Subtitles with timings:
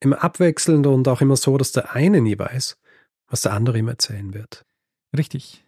[0.00, 2.76] Immer abwechselnd und auch immer so, dass der eine nie weiß,
[3.28, 4.64] was der andere ihm erzählen wird.
[5.16, 5.64] Richtig.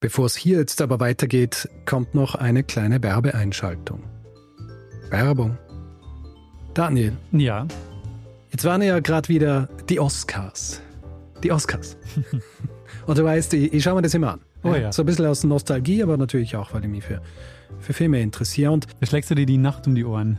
[0.00, 4.02] Bevor es hier jetzt aber weitergeht, kommt noch eine kleine Werbeeinschaltung.
[5.08, 5.56] Werbung.
[6.74, 7.16] Daniel.
[7.32, 7.66] Ja.
[8.50, 10.82] Jetzt waren ja gerade wieder die Oscars.
[11.42, 11.96] Die Oscars.
[13.06, 14.40] und du weißt, ich, ich schaue mir das immer an.
[14.62, 14.92] Oh ja.
[14.92, 17.22] So ein bisschen aus Nostalgie, aber natürlich auch, weil ich mich für,
[17.80, 18.72] für Filme interessiere.
[18.72, 20.38] Und Da schlägst du dir die Nacht um die Ohren.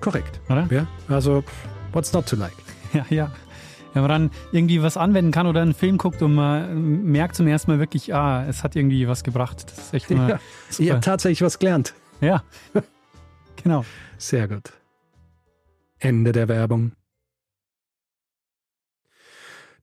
[0.00, 0.40] Korrekt.
[0.50, 0.66] oder?
[0.70, 1.42] Ja, also
[1.92, 2.52] what's not to like?
[2.92, 3.30] Ja, ja.
[3.94, 7.46] Wenn man dann irgendwie was anwenden kann oder einen Film guckt und man merkt zum
[7.46, 9.64] ersten Mal wirklich, ah, es hat irgendwie was gebracht.
[9.70, 10.40] Das ist echt immer Ja,
[10.70, 10.90] super.
[10.92, 11.94] habe tatsächlich was gelernt.
[12.22, 12.42] Ja,
[13.62, 13.84] genau.
[14.18, 14.72] Sehr gut.
[15.98, 16.92] Ende der Werbung.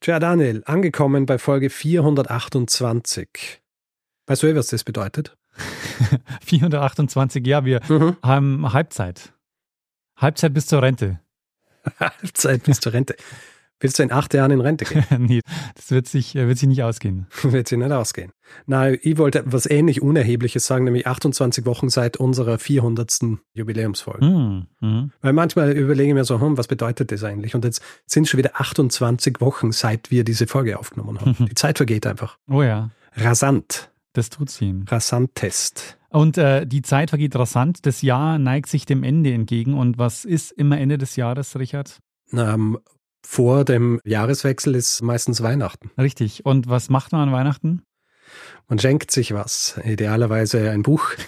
[0.01, 3.61] Tja, Daniel, angekommen bei Folge 428.
[4.27, 5.35] Weißt du, eh, was das bedeutet?
[6.45, 7.81] 428, ja, wir
[8.23, 9.33] haben Halbzeit.
[10.15, 11.19] Halbzeit bis zur Rente.
[11.99, 13.17] Halbzeit bis zur Rente.
[13.79, 15.05] Willst du in acht Jahren in Rente gehen?
[15.19, 15.41] nee,
[15.75, 17.27] das wird sich, äh, wird sich nicht ausgehen.
[17.43, 18.31] Wird sie nicht ausgehen.
[18.65, 23.39] Na, ich wollte was ähnlich Unerhebliches sagen, nämlich 28 Wochen seit unserer 400.
[23.53, 24.25] Jubiläumsfolge.
[24.25, 25.11] Hm, mhm.
[25.21, 27.55] Weil manchmal überlege ich mir so, hm, was bedeutet das eigentlich?
[27.55, 31.35] Und jetzt sind es schon wieder 28 Wochen, seit wir diese Folge aufgenommen haben.
[31.49, 32.37] Die Zeit vergeht einfach.
[32.49, 33.91] Oh ja, Rasant.
[34.13, 34.83] das tut sie.
[34.87, 35.97] Rasant-Test.
[36.09, 37.85] Und äh, die Zeit vergeht rasant.
[37.85, 39.75] Das Jahr neigt sich dem Ende entgegen.
[39.75, 41.99] Und was ist immer Ende des Jahres, Richard?
[42.33, 42.79] Ähm,
[43.25, 45.91] vor dem Jahreswechsel ist meistens Weihnachten.
[45.97, 46.45] Richtig.
[46.45, 47.83] Und was macht man an Weihnachten?
[48.67, 49.79] Man schenkt sich was.
[49.83, 51.09] Idealerweise ein Buch.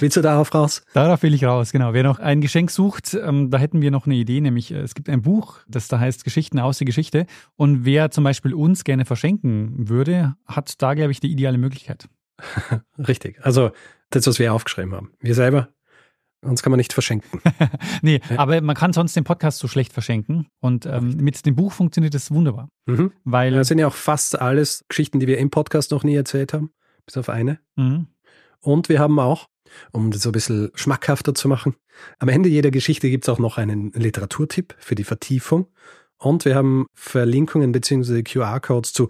[0.00, 0.82] Willst du darauf raus?
[0.92, 1.92] Darauf will ich raus, genau.
[1.92, 4.94] Wer noch ein Geschenk sucht, ähm, da hätten wir noch eine Idee, nämlich äh, es
[4.94, 7.26] gibt ein Buch, das da heißt Geschichten aus der Geschichte.
[7.56, 12.08] Und wer zum Beispiel uns gerne verschenken würde, hat da, glaube ich, die ideale Möglichkeit.
[12.98, 13.44] Richtig.
[13.44, 13.70] Also
[14.10, 15.12] das, was wir aufgeschrieben haben.
[15.20, 15.68] Wir selber,
[16.44, 17.40] uns kann man nicht verschenken.
[18.02, 20.46] nee, aber man kann sonst den Podcast so schlecht verschenken.
[20.60, 22.68] Und ähm, mit dem Buch funktioniert das wunderbar.
[22.86, 23.12] Mhm.
[23.24, 26.52] Weil Das sind ja auch fast alles Geschichten, die wir im Podcast noch nie erzählt
[26.52, 26.70] haben,
[27.06, 27.58] bis auf eine.
[27.76, 28.06] Mhm.
[28.60, 29.48] Und wir haben auch,
[29.92, 31.74] um das so ein bisschen schmackhafter zu machen,
[32.18, 35.66] am Ende jeder Geschichte gibt es auch noch einen Literaturtipp für die Vertiefung.
[36.18, 38.22] Und wir haben Verlinkungen bzw.
[38.22, 39.08] QR-Codes zu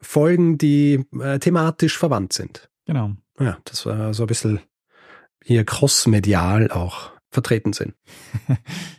[0.00, 2.68] Folgen, die äh, thematisch verwandt sind.
[2.84, 3.12] Genau.
[3.40, 4.60] Ja, das war so ein bisschen
[5.46, 7.94] hier crossmedial auch vertreten sind.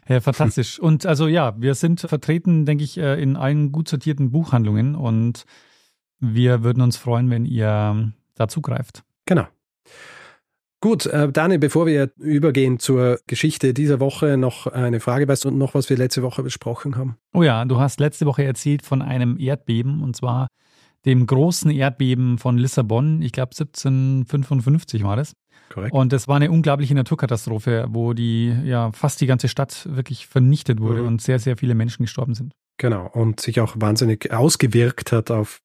[0.09, 0.79] Ja, fantastisch.
[0.79, 5.43] Und also ja, wir sind vertreten, denke ich, äh, in allen gut sortierten Buchhandlungen und
[6.21, 9.03] wir würden uns freuen, wenn ihr da zugreift.
[9.25, 9.45] Genau.
[10.79, 15.27] Gut, äh, Daniel, bevor wir übergehen zur Geschichte dieser Woche, noch eine Frage.
[15.27, 17.17] Weißt du noch, was wir letzte Woche besprochen haben?
[17.33, 20.47] Oh ja, du hast letzte Woche erzählt von einem Erdbeben und zwar
[21.05, 23.21] dem großen Erdbeben von Lissabon.
[23.21, 25.33] Ich glaube 1755 war das.
[25.69, 25.93] Korrekt.
[25.93, 30.79] Und das war eine unglaubliche Naturkatastrophe, wo die ja fast die ganze Stadt wirklich vernichtet
[30.79, 31.07] wurde Mhm.
[31.07, 32.53] und sehr, sehr viele Menschen gestorben sind.
[32.77, 33.07] Genau.
[33.07, 35.59] Und sich auch wahnsinnig ausgewirkt hat auf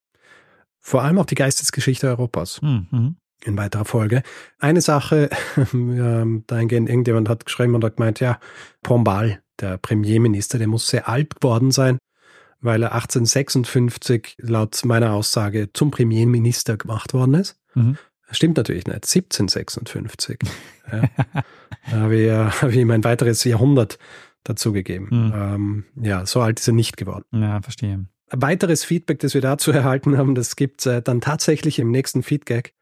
[0.81, 3.17] vor allem auch die Geistesgeschichte Europas Hm, mhm.
[3.45, 4.23] in weiterer Folge.
[4.59, 5.31] Eine Sache,
[5.73, 8.41] ähm, dahingehend, irgendjemand hat geschrieben und hat gemeint, ja,
[8.83, 11.99] Pombal, der Premierminister, der muss sehr alt geworden sein,
[12.63, 17.57] weil er 1856 laut meiner Aussage zum Premierminister gemacht worden ist.
[17.75, 17.97] Mhm.
[18.31, 18.95] Stimmt natürlich nicht.
[19.05, 20.39] 1756.
[20.93, 21.03] ja.
[21.91, 23.99] Da habe ich, ja- habe ich ihm ein weiteres Jahrhundert
[24.45, 25.09] dazugegeben.
[25.11, 25.33] Mhm.
[25.35, 27.25] Ähm, ja, so alt ist er nicht geworden.
[27.33, 28.07] Ja, verstehe.
[28.31, 32.23] Ein weiteres Feedback, das wir dazu erhalten haben, das gibt es dann tatsächlich im nächsten
[32.23, 32.73] Feedback.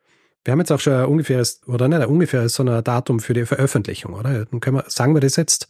[0.44, 3.34] Wir haben jetzt auch schon ein ungefähres, oder nicht ein ungefähres, sondern ein Datum für
[3.34, 4.46] die Veröffentlichung, oder?
[4.46, 5.68] Dann können wir, sagen wir das jetzt?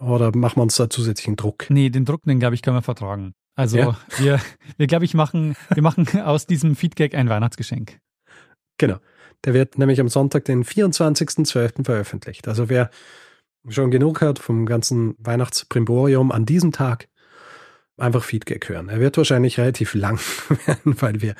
[0.00, 1.66] Oder machen wir uns da zusätzlichen Druck?
[1.70, 3.32] Nee, den Druck, den glaube ich, können wir vertragen.
[3.56, 3.98] Also Ja.
[4.18, 4.40] wir,
[4.76, 7.98] wir glaube ich, machen, wir machen aus diesem Feedback ein Weihnachtsgeschenk.
[8.78, 8.96] Genau.
[9.44, 11.84] Der wird nämlich am Sonntag, den 24.12.
[11.84, 12.48] veröffentlicht.
[12.48, 12.90] Also wer
[13.68, 17.08] schon genug hat vom ganzen Weihnachtsprimborium an diesem Tag,
[17.96, 18.88] einfach Feedback hören.
[18.88, 20.18] Er wird wahrscheinlich relativ lang
[20.66, 21.34] werden, weil wir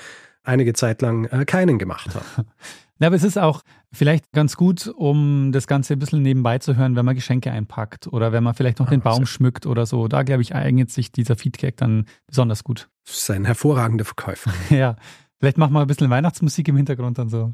[0.45, 2.47] einige Zeit lang äh, keinen gemacht haben.
[3.01, 3.63] Ja, aber es ist auch
[3.93, 8.07] vielleicht ganz gut, um das Ganze ein bisschen nebenbei zu hören, wenn man Geschenke einpackt
[8.07, 10.07] oder wenn man vielleicht noch Ah, den Baum sehr- schmückt oder so.
[10.09, 12.89] Da, glaube ich, eignet sich dieser Feedback dann besonders gut.
[13.07, 14.53] Das ist ein hervorragender Verkäufer.
[14.71, 14.97] ja,
[15.41, 17.53] vielleicht machen wir ein bisschen Weihnachtsmusik im Hintergrund und so.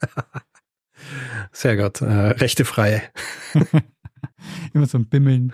[1.52, 2.00] Sehr gut.
[2.02, 3.02] Äh, rechte freie.
[4.72, 5.52] Immer so ein Bimmeln.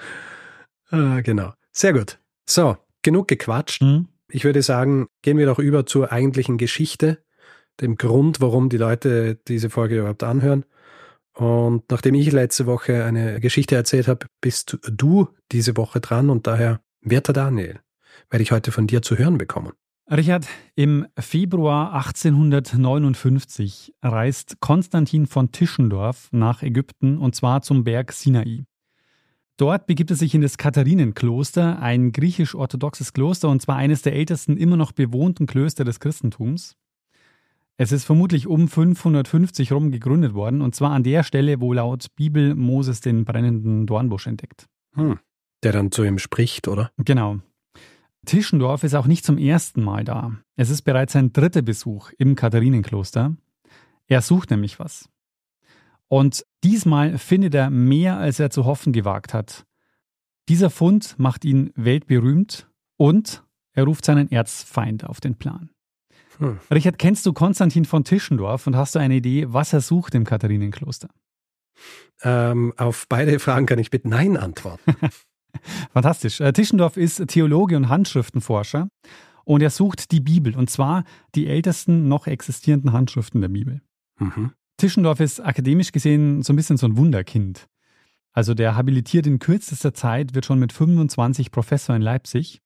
[0.90, 1.52] Äh, genau.
[1.72, 2.18] Sehr gut.
[2.48, 3.80] So, genug gequatscht.
[3.80, 4.08] Hm?
[4.28, 7.24] Ich würde sagen, gehen wir doch über zur eigentlichen Geschichte,
[7.80, 10.64] dem Grund, warum die Leute diese Folge überhaupt anhören.
[11.34, 16.46] Und nachdem ich letzte Woche eine Geschichte erzählt habe, bist du diese Woche dran und
[16.46, 17.80] daher, werter Daniel,
[18.30, 19.72] werde ich heute von dir zu hören bekommen.
[20.10, 20.46] Richard,
[20.76, 28.64] im Februar 1859 reist Konstantin von Tischendorf nach Ägypten und zwar zum Berg Sinai.
[29.56, 34.56] Dort begibt er sich in das Katharinenkloster, ein griechisch-orthodoxes Kloster und zwar eines der ältesten
[34.56, 36.76] immer noch bewohnten Klöster des Christentums.
[37.78, 42.06] Es ist vermutlich um 550 rum gegründet worden und zwar an der Stelle, wo laut
[42.16, 44.66] Bibel Moses den brennenden Dornbusch entdeckt.
[44.94, 45.18] Hm.
[45.62, 46.90] Der dann zu ihm spricht, oder?
[46.96, 47.38] Genau.
[48.24, 50.32] Tischendorf ist auch nicht zum ersten Mal da.
[50.56, 53.36] Es ist bereits sein dritter Besuch im Katharinenkloster.
[54.06, 55.08] Er sucht nämlich was.
[56.08, 59.66] Und diesmal findet er mehr, als er zu hoffen gewagt hat.
[60.48, 65.70] Dieser Fund macht ihn weltberühmt und er ruft seinen Erzfeind auf den Plan.
[66.38, 66.58] Hm.
[66.70, 70.24] Richard, kennst du Konstantin von Tischendorf und hast du eine Idee, was er sucht im
[70.24, 71.08] Katharinenkloster?
[72.22, 74.96] Ähm, auf beide Fragen kann ich mit Nein antworten.
[75.92, 76.40] Fantastisch.
[76.40, 78.88] Äh, Tischendorf ist Theologe und Handschriftenforscher
[79.44, 83.80] und er sucht die Bibel und zwar die ältesten noch existierenden Handschriften der Bibel.
[84.18, 84.52] mhm.
[84.78, 87.66] Tischendorf ist akademisch gesehen so ein bisschen so ein Wunderkind.
[88.32, 92.60] Also der habilitiert in kürzester Zeit, wird schon mit 25 Professor in Leipzig.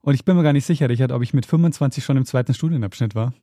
[0.00, 2.54] Und ich bin mir gar nicht sicher, Richard, ob ich mit 25 schon im zweiten
[2.54, 3.34] Studienabschnitt war.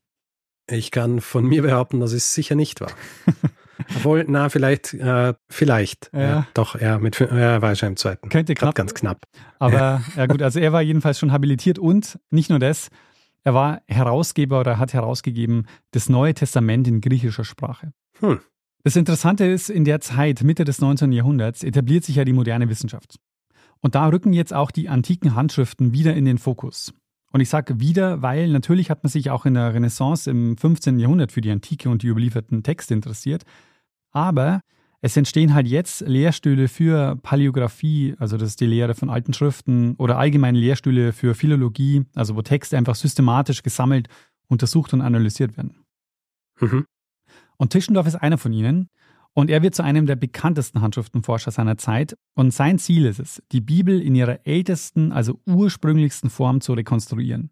[0.69, 2.91] Ich kann von mir behaupten, dass es sicher nicht war.
[3.97, 6.09] Obwohl, na, vielleicht, äh, vielleicht.
[6.13, 6.21] Ja.
[6.21, 6.47] Ja.
[6.53, 8.29] doch, ja, mit, ja, war schon im zweiten.
[8.29, 8.73] Könnte knapp.
[8.73, 9.25] ganz knapp.
[9.59, 12.89] Aber ja gut, also er war jedenfalls schon habilitiert und nicht nur das,
[13.43, 17.91] er war Herausgeber oder hat herausgegeben das Neue Testament in griechischer Sprache.
[18.19, 18.39] Hm.
[18.83, 21.11] Das Interessante ist, in der Zeit, Mitte des 19.
[21.11, 23.17] Jahrhunderts, etabliert sich ja die moderne Wissenschaft.
[23.85, 26.91] Und da rücken jetzt auch die antiken Handschriften wieder in den Fokus.
[27.31, 30.97] Und ich sage wieder, weil natürlich hat man sich auch in der Renaissance im 15.
[30.97, 33.43] Jahrhundert für die Antike und die überlieferten Texte interessiert.
[34.09, 34.61] Aber
[35.01, 39.93] es entstehen halt jetzt Lehrstühle für Paläographie, also das ist die Lehre von alten Schriften,
[39.99, 44.07] oder allgemeine Lehrstühle für Philologie, also wo Texte einfach systematisch gesammelt,
[44.47, 45.85] untersucht und analysiert werden.
[46.59, 46.87] Mhm.
[47.57, 48.89] Und Tischendorf ist einer von ihnen.
[49.35, 52.17] Und er wird zu einem der bekanntesten Handschriftenforscher seiner Zeit.
[52.35, 57.51] Und sein Ziel ist es, die Bibel in ihrer ältesten, also ursprünglichsten Form zu rekonstruieren.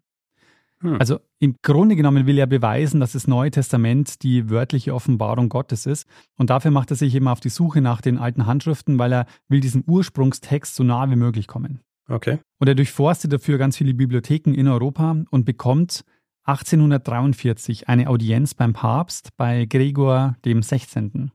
[0.80, 0.96] Hm.
[0.98, 5.84] Also im Grunde genommen will er beweisen, dass das Neue Testament die wörtliche Offenbarung Gottes
[5.84, 6.08] ist.
[6.36, 9.26] Und dafür macht er sich eben auf die Suche nach den alten Handschriften, weil er
[9.48, 11.80] will diesem Ursprungstext so nah wie möglich kommen.
[12.08, 12.38] Okay.
[12.58, 16.04] Und er durchforstet dafür ganz viele Bibliotheken in Europa und bekommt
[16.44, 21.30] 1843 eine Audienz beim Papst bei Gregor dem 16.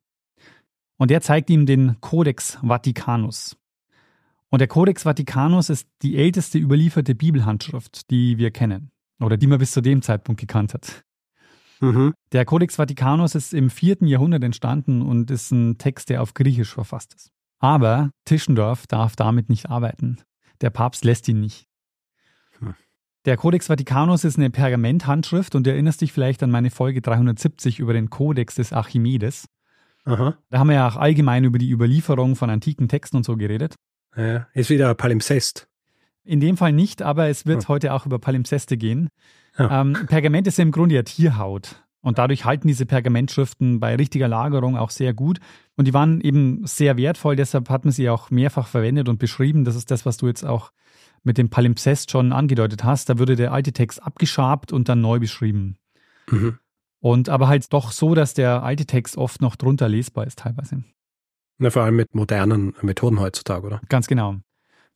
[0.99, 3.57] Und der zeigt ihm den Codex Vaticanus.
[4.49, 9.59] Und der Codex Vaticanus ist die älteste überlieferte Bibelhandschrift, die wir kennen oder die man
[9.59, 11.05] bis zu dem Zeitpunkt gekannt hat.
[11.79, 12.13] Mhm.
[12.33, 16.73] Der Codex Vaticanus ist im vierten Jahrhundert entstanden und ist ein Text, der auf Griechisch
[16.73, 17.31] verfasst ist.
[17.59, 20.17] Aber Tischendorf darf damit nicht arbeiten.
[20.59, 21.65] Der Papst lässt ihn nicht.
[22.59, 22.75] Hm.
[23.23, 27.79] Der Codex Vaticanus ist eine Pergamenthandschrift und du erinnerst dich vielleicht an meine Folge 370
[27.79, 29.45] über den Codex des Archimedes.
[30.05, 30.37] Aha.
[30.49, 33.75] Da haben wir ja auch allgemein über die Überlieferung von antiken Texten und so geredet.
[34.15, 35.67] Ja, ist wieder Palimpsest.
[36.23, 37.67] In dem Fall nicht, aber es wird Hm.
[37.69, 39.09] heute auch über Palimpseste gehen.
[39.57, 39.81] Ja.
[39.81, 41.83] Ähm, Pergament ist ja im Grunde ja Tierhaut.
[42.01, 45.39] Und dadurch halten diese Pergamentschriften bei richtiger Lagerung auch sehr gut.
[45.75, 49.65] Und die waren eben sehr wertvoll, deshalb hat man sie auch mehrfach verwendet und beschrieben.
[49.65, 50.71] Das ist das, was du jetzt auch
[51.23, 53.09] mit dem Palimpsest schon angedeutet hast.
[53.09, 55.75] Da würde der alte Text abgeschabt und dann neu beschrieben.
[56.29, 56.57] Mhm.
[57.01, 60.83] Und aber halt doch so, dass der alte Text oft noch drunter lesbar ist teilweise.
[61.57, 63.81] Na, vor allem mit modernen Methoden heutzutage, oder?
[63.89, 64.37] Ganz genau.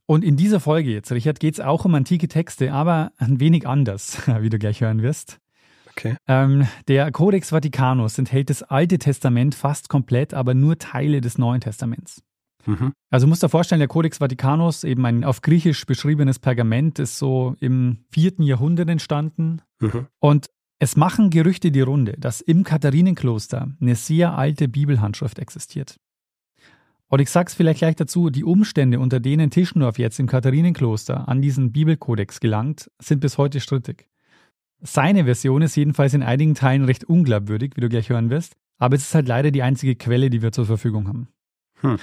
[0.05, 3.67] Und in dieser Folge jetzt, Richard, geht es auch um antike Texte, aber ein wenig
[3.67, 5.39] anders, wie du gleich hören wirst.
[5.91, 6.15] Okay.
[6.27, 11.61] Ähm, der Codex Vaticanus enthält das Alte Testament fast komplett, aber nur Teile des Neuen
[11.61, 12.23] Testaments.
[12.65, 12.93] Mhm.
[13.09, 17.55] Also musst dir vorstellen, der Codex Vaticanus, eben ein auf Griechisch beschriebenes Pergament, ist so
[17.59, 19.61] im vierten Jahrhundert entstanden.
[19.79, 20.07] Mhm.
[20.19, 20.47] Und
[20.79, 25.97] es machen Gerüchte die Runde, dass im Katharinenkloster eine sehr alte Bibelhandschrift existiert.
[27.07, 31.41] Und ich sag's vielleicht gleich dazu, die Umstände, unter denen Tischendorf jetzt im Katharinenkloster an
[31.41, 34.07] diesen Bibelkodex gelangt, sind bis heute strittig.
[34.81, 38.95] Seine Version ist jedenfalls in einigen Teilen recht unglaubwürdig, wie du gleich hören wirst, aber
[38.95, 41.27] es ist halt leider die einzige Quelle, die wir zur Verfügung haben.
[41.81, 41.99] Hm.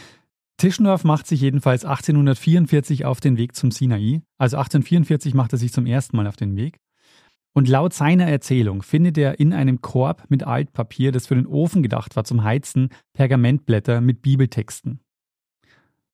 [0.57, 4.23] Tischendorf macht sich jedenfalls 1844 auf den Weg zum Sinai.
[4.39, 6.79] Also 1844 macht er sich zum ersten Mal auf den Weg.
[7.53, 11.83] Und laut seiner Erzählung findet er in einem Korb mit Altpapier, das für den Ofen
[11.83, 15.01] gedacht war zum Heizen, Pergamentblätter mit Bibeltexten.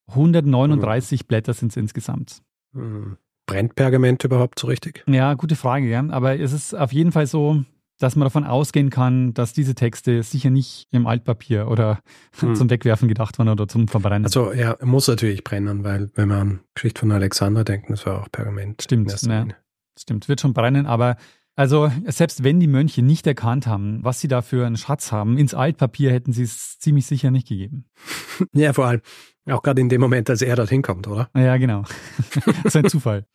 [0.09, 2.43] 139 Blätter sind es insgesamt.
[2.73, 3.17] Mhm.
[3.47, 5.05] Brennt Pergament überhaupt so richtig?
[5.07, 6.05] Ja, gute Frage, ja.
[6.11, 7.63] Aber es ist auf jeden Fall so,
[7.99, 12.01] dass man davon ausgehen kann, dass diese Texte sicher nicht im Altpapier oder
[12.41, 12.55] Hm.
[12.57, 14.25] zum Wegwerfen gedacht waren oder zum Verbrennen.
[14.25, 18.23] Also ja, muss natürlich brennen, weil wenn man an Geschichte von Alexander denkt, das war
[18.23, 18.83] auch Pergament.
[18.83, 19.23] Stimmt.
[19.23, 19.57] Linie.
[19.99, 21.17] Stimmt, wird schon brennen, aber
[21.55, 25.39] also selbst wenn die Mönche nicht erkannt haben, was sie da für einen Schatz haben,
[25.39, 27.87] ins Altpapier hätten sie es ziemlich sicher nicht gegeben.
[28.53, 29.01] Ja, vor allem
[29.49, 31.31] auch gerade in dem Moment, als er dorthin kommt, oder?
[31.35, 31.85] Ja, genau.
[32.45, 33.27] das ist ein Zufall.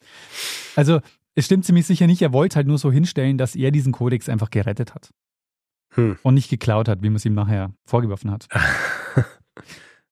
[0.75, 0.99] Also
[1.33, 4.29] es stimmt ziemlich sicher nicht, er wollte halt nur so hinstellen, dass er diesen Kodex
[4.29, 5.09] einfach gerettet hat
[5.93, 6.17] Hm.
[6.21, 8.47] und nicht geklaut hat, wie man es ihm nachher vorgeworfen hat.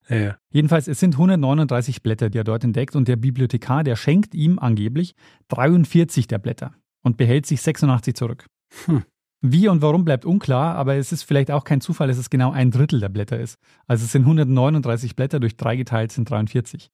[0.09, 0.37] Ja, ja.
[0.51, 4.57] Jedenfalls, es sind 139 Blätter, die er dort entdeckt und der Bibliothekar, der schenkt ihm
[4.59, 5.13] angeblich
[5.49, 6.73] 43 der Blätter
[7.03, 8.45] und behält sich 86 zurück.
[8.85, 9.03] Hm.
[9.41, 12.51] Wie und warum bleibt unklar, aber es ist vielleicht auch kein Zufall, dass es genau
[12.51, 13.57] ein Drittel der Blätter ist.
[13.87, 16.89] Also es sind 139 Blätter, durch drei geteilt sind 43.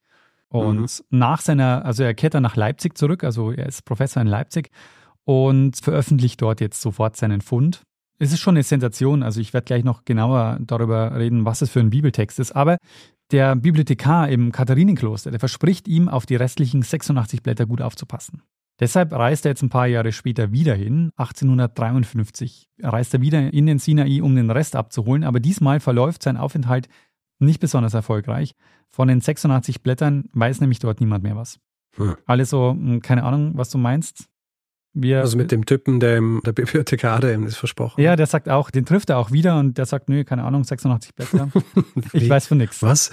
[0.50, 0.88] Und Mhm.
[1.10, 4.70] nach seiner, also er kehrt dann nach Leipzig zurück, also er ist Professor in Leipzig
[5.24, 7.82] und veröffentlicht dort jetzt sofort seinen Fund.
[8.18, 11.70] Es ist schon eine Sensation, also ich werde gleich noch genauer darüber reden, was es
[11.70, 12.78] für ein Bibeltext ist, aber
[13.32, 18.44] der Bibliothekar im Katharinenkloster, der verspricht ihm, auf die restlichen 86 Blätter gut aufzupassen.
[18.80, 22.68] Deshalb reist er jetzt ein paar Jahre später wieder hin, 1853.
[22.82, 26.90] Reist er wieder in den Sinai, um den Rest abzuholen, aber diesmal verläuft sein Aufenthalt
[27.40, 28.54] nicht besonders erfolgreich.
[28.92, 31.60] Von den 86 Blättern weiß nämlich dort niemand mehr was.
[31.96, 32.16] Hm.
[32.26, 34.28] Alle so, hm, keine Ahnung, was du meinst.
[34.98, 38.28] Wir, Also mit dem Typen, der, im, der Bibliothekar, der ihm das versprochen ja, der
[38.28, 41.50] sagt auch, den trifft er auch wieder und der sagt, nö, keine Ahnung, 86 Blätter.
[42.14, 42.82] Ich weiß von nichts.
[42.82, 43.12] Was?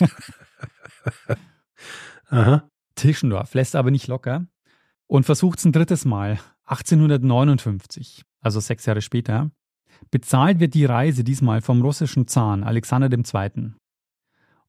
[2.28, 2.68] Aha.
[2.96, 4.46] Tischendorf lässt aber nicht locker
[5.06, 9.50] und versucht es ein drittes Mal, 1859, also sechs Jahre später.
[10.10, 13.72] Bezahlt wird die Reise diesmal vom russischen Zahn Alexander II.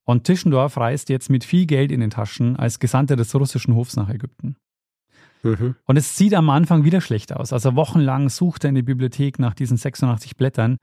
[0.04, 3.96] Und Tischendorf reist jetzt mit viel Geld in den Taschen als Gesandter des russischen Hofs
[3.96, 4.56] nach Ägypten.
[5.44, 5.76] Mhm.
[5.84, 7.52] Und es sieht am Anfang wieder schlecht aus.
[7.52, 10.78] Also wochenlang sucht er in der Bibliothek nach diesen 86 Blättern.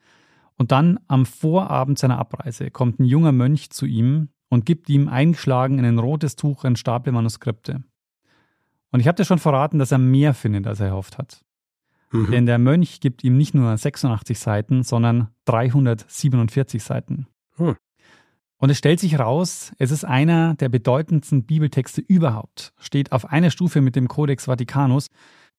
[0.57, 5.07] Und dann am Vorabend seiner Abreise kommt ein junger Mönch zu ihm und gibt ihm
[5.07, 7.83] eingeschlagen in ein rotes Tuch ein Stapel Manuskripte.
[8.91, 11.43] Und ich habe dir schon verraten, dass er mehr findet, als er erhofft hat.
[12.11, 12.31] Mhm.
[12.31, 17.27] Denn der Mönch gibt ihm nicht nur 86 Seiten, sondern 347 Seiten.
[17.57, 17.75] Mhm.
[18.61, 23.49] Und es stellt sich raus, es ist einer der bedeutendsten Bibeltexte überhaupt, steht auf einer
[23.49, 25.07] Stufe mit dem Codex Vaticanus,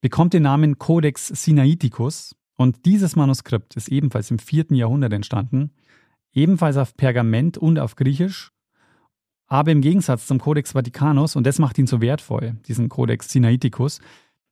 [0.00, 5.73] bekommt den Namen Codex Sinaiticus und dieses Manuskript ist ebenfalls im vierten Jahrhundert entstanden,
[6.32, 8.52] ebenfalls auf Pergament und auf Griechisch,
[9.49, 13.99] aber im Gegensatz zum Codex Vaticanus, und das macht ihn so wertvoll, diesen Codex Sinaiticus,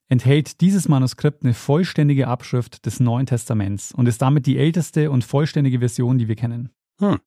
[0.09, 5.23] enthält dieses Manuskript eine vollständige Abschrift des Neuen Testaments und ist damit die älteste und
[5.23, 6.71] vollständige Version, die wir kennen.
[6.99, 7.21] Hm.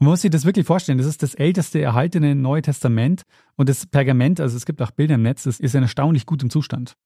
[0.00, 0.98] Man muss sich das wirklich vorstellen.
[0.98, 3.22] Das ist das älteste erhaltene Neue Testament
[3.56, 6.48] und das Pergament, also es gibt auch Bilder im Netz, das ist in erstaunlich gutem
[6.48, 6.96] Zustand.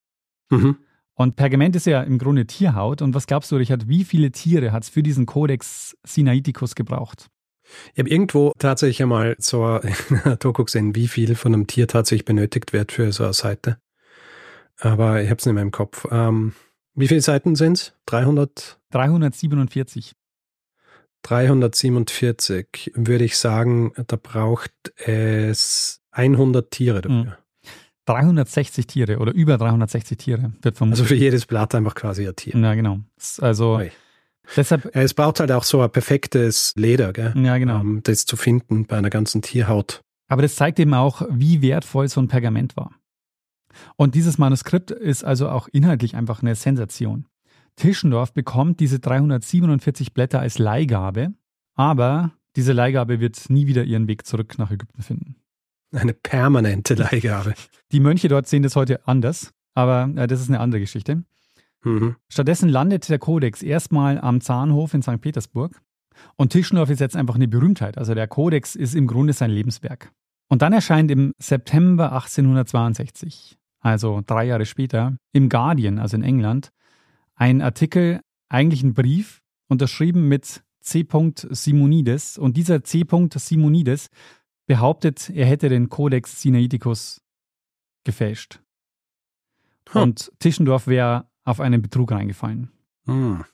[0.50, 0.76] Mhm.
[1.14, 3.02] Und Pergament ist ja im Grunde Tierhaut.
[3.02, 7.28] Und was glaubst du, Richard, wie viele Tiere hat es für diesen Codex Sinaiticus gebraucht?
[7.94, 9.64] Ich habe irgendwo tatsächlich einmal so
[10.24, 13.78] eine Doku gesehen, wie viel von einem Tier tatsächlich benötigt wird für so eine Seite.
[14.78, 16.06] Aber ich habe es nicht mehr im Kopf.
[16.10, 16.52] Ähm,
[16.94, 17.92] wie viele Seiten sind es?
[18.06, 18.80] 300?
[18.90, 20.14] 347.
[21.25, 27.38] 347 würde ich sagen, da braucht es 100 Tiere dafür.
[28.07, 28.88] 360 hm.
[28.88, 31.00] Tiere oder über 360 Tiere wird vermutet.
[31.00, 32.54] Also für jedes Blatt einfach quasi ein Tier.
[32.57, 33.00] Ja, genau.
[33.40, 33.90] Also Oi.
[34.54, 34.95] deshalb.
[34.95, 37.33] Ja, es braucht halt auch so ein perfektes Leder, gell?
[37.37, 37.81] Ja, genau.
[37.81, 40.02] Um das zu finden bei einer ganzen Tierhaut.
[40.28, 42.93] Aber das zeigt eben auch, wie wertvoll so ein Pergament war.
[43.97, 47.26] Und dieses Manuskript ist also auch inhaltlich einfach eine Sensation.
[47.76, 51.35] Tischendorf bekommt diese 347 Blätter als Leihgabe,
[51.75, 55.37] aber diese Leihgabe wird nie wieder ihren Weg zurück nach Ägypten finden.
[55.93, 57.54] Eine permanente Leihgabe.
[57.93, 61.25] Die Mönche dort sehen das heute anders, aber äh, das ist eine andere Geschichte.
[61.83, 62.16] Mhm.
[62.28, 65.21] Stattdessen landet der Kodex erstmal am Zahnhof in St.
[65.21, 65.81] Petersburg
[66.37, 67.99] und Tischendorf ist jetzt einfach eine Berühmtheit.
[67.99, 70.12] Also der Kodex ist im Grunde sein Lebenswerk.
[70.48, 76.70] Und dann erscheint im September 1862, also drei Jahre später, im Guardian, also in England,
[77.35, 81.07] ein Artikel, eigentlich ein Brief, unterschrieben mit C.
[81.51, 82.38] Simonides.
[82.38, 83.05] Und dieser C.
[83.35, 84.09] Simonides
[84.66, 87.20] behauptet, er hätte den Codex Sinaiticus
[88.05, 88.61] gefälscht.
[89.90, 90.03] Hm.
[90.03, 92.70] Und Tischendorf wäre auf einen Betrug reingefallen.
[93.07, 93.44] Hm.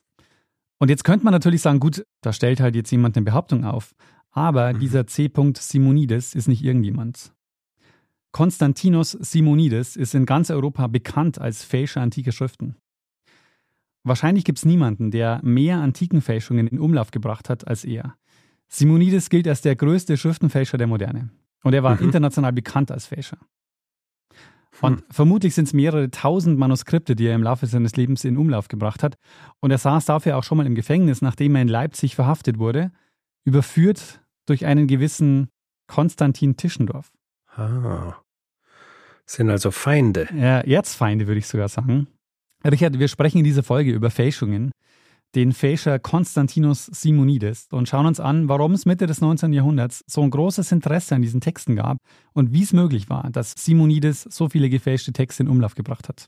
[0.79, 3.95] Und jetzt könnte man natürlich sagen, gut, da stellt halt jetzt jemand eine Behauptung auf.
[4.31, 4.81] Aber mhm.
[4.81, 5.31] dieser C.
[5.57, 7.33] Simonides ist nicht irgendjemand.
[8.33, 12.77] Konstantinos Simonides ist in ganz Europa bekannt als Fälscher antiker Schriften.
[14.03, 18.15] Wahrscheinlich gibt es niemanden, der mehr Antikenfälschungen in Umlauf gebracht hat als er.
[18.69, 21.31] Simonides gilt als der größte Schriftenfälscher der Moderne.
[21.63, 22.05] Und er war mhm.
[22.05, 23.39] international bekannt als Fälscher.
[24.81, 25.03] Und hm.
[25.11, 29.03] vermutlich sind es mehrere tausend Manuskripte, die er im Laufe seines Lebens in Umlauf gebracht
[29.03, 29.17] hat.
[29.61, 32.93] Und er saß dafür auch schon mal im Gefängnis, nachdem er in Leipzig verhaftet wurde,
[33.45, 35.49] überführt durch einen gewissen
[35.87, 37.13] Konstantin Tischendorf.
[37.57, 38.15] Ah.
[39.27, 40.29] Sind also Feinde.
[40.35, 42.07] Ja, Erzfeinde, würde ich sogar sagen.
[42.64, 44.73] Richard, wir sprechen in dieser Folge über Fälschungen,
[45.35, 49.53] den Fälscher Konstantinos Simonides und schauen uns an, warum es Mitte des 19.
[49.53, 51.99] Jahrhunderts so ein großes Interesse an diesen Texten gab
[52.33, 56.27] und wie es möglich war, dass Simonides so viele gefälschte Texte in Umlauf gebracht hat.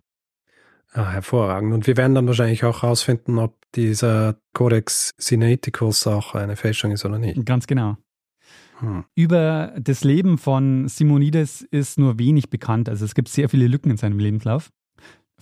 [0.94, 1.72] Ah, hervorragend.
[1.72, 7.04] Und wir werden dann wahrscheinlich auch herausfinden, ob dieser Codex Sinaiticus auch eine Fälschung ist
[7.04, 7.44] oder nicht.
[7.46, 7.96] Ganz genau.
[8.78, 9.04] Hm.
[9.14, 12.90] Über das Leben von Simonides ist nur wenig bekannt.
[12.90, 14.70] Also es gibt sehr viele Lücken in seinem Lebenslauf.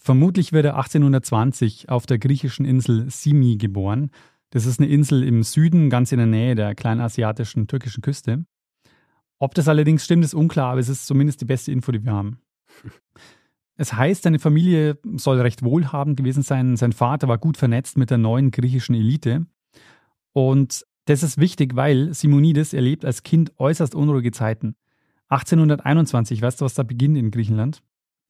[0.03, 4.11] Vermutlich wird er 1820 auf der griechischen Insel Simi geboren.
[4.49, 8.47] Das ist eine Insel im Süden, ganz in der Nähe der kleinasiatischen türkischen Küste.
[9.39, 12.13] Ob das allerdings stimmt, ist unklar, aber es ist zumindest die beste Info, die wir
[12.13, 12.41] haben.
[13.77, 16.77] Es heißt, seine Familie soll recht wohlhabend gewesen sein.
[16.77, 19.47] Sein Vater war gut vernetzt mit der neuen griechischen Elite.
[20.35, 24.77] Und das ist wichtig, weil Simonides erlebt als Kind äußerst unruhige Zeiten.
[25.29, 27.83] 1821, weißt du, was da beginnt in Griechenland?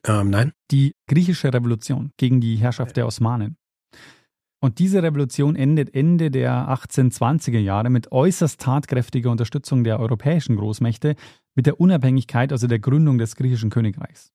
[0.05, 0.53] Ähm, nein.
[0.71, 3.57] Die griechische Revolution gegen die Herrschaft der Osmanen.
[4.63, 11.15] Und diese Revolution endet Ende der 1820er Jahre mit äußerst tatkräftiger Unterstützung der europäischen Großmächte
[11.55, 14.31] mit der Unabhängigkeit, also der Gründung des griechischen Königreichs.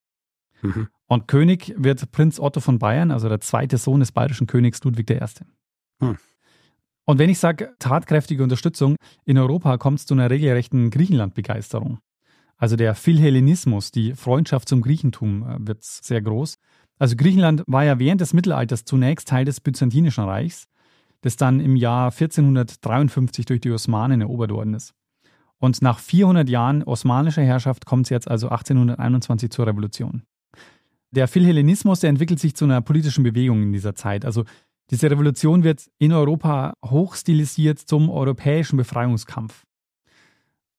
[0.63, 0.89] Mhm.
[1.07, 5.09] Und König wird Prinz Otto von Bayern, also der zweite Sohn des bayerischen Königs Ludwig
[5.11, 5.21] I.
[6.01, 6.19] Mhm.
[7.05, 12.01] Und wenn ich sage tatkräftige Unterstützung, in Europa kommt es zu einer regelrechten Griechenland-Begeisterung.
[12.57, 16.59] Also der Philhellenismus, die Freundschaft zum Griechentum äh, wird sehr groß.
[16.99, 20.67] Also Griechenland war ja während des Mittelalters zunächst Teil des Byzantinischen Reichs,
[21.21, 24.95] das dann im Jahr 1453 durch die Osmanen erobert worden ist.
[25.59, 30.23] Und nach 400 Jahren osmanischer Herrschaft kommt es jetzt also 1821 zur Revolution.
[31.11, 34.25] Der Philhellenismus, der entwickelt sich zu einer politischen Bewegung in dieser Zeit.
[34.25, 34.45] Also
[34.91, 39.66] Diese Revolution wird in Europa hochstilisiert zum europäischen Befreiungskampf.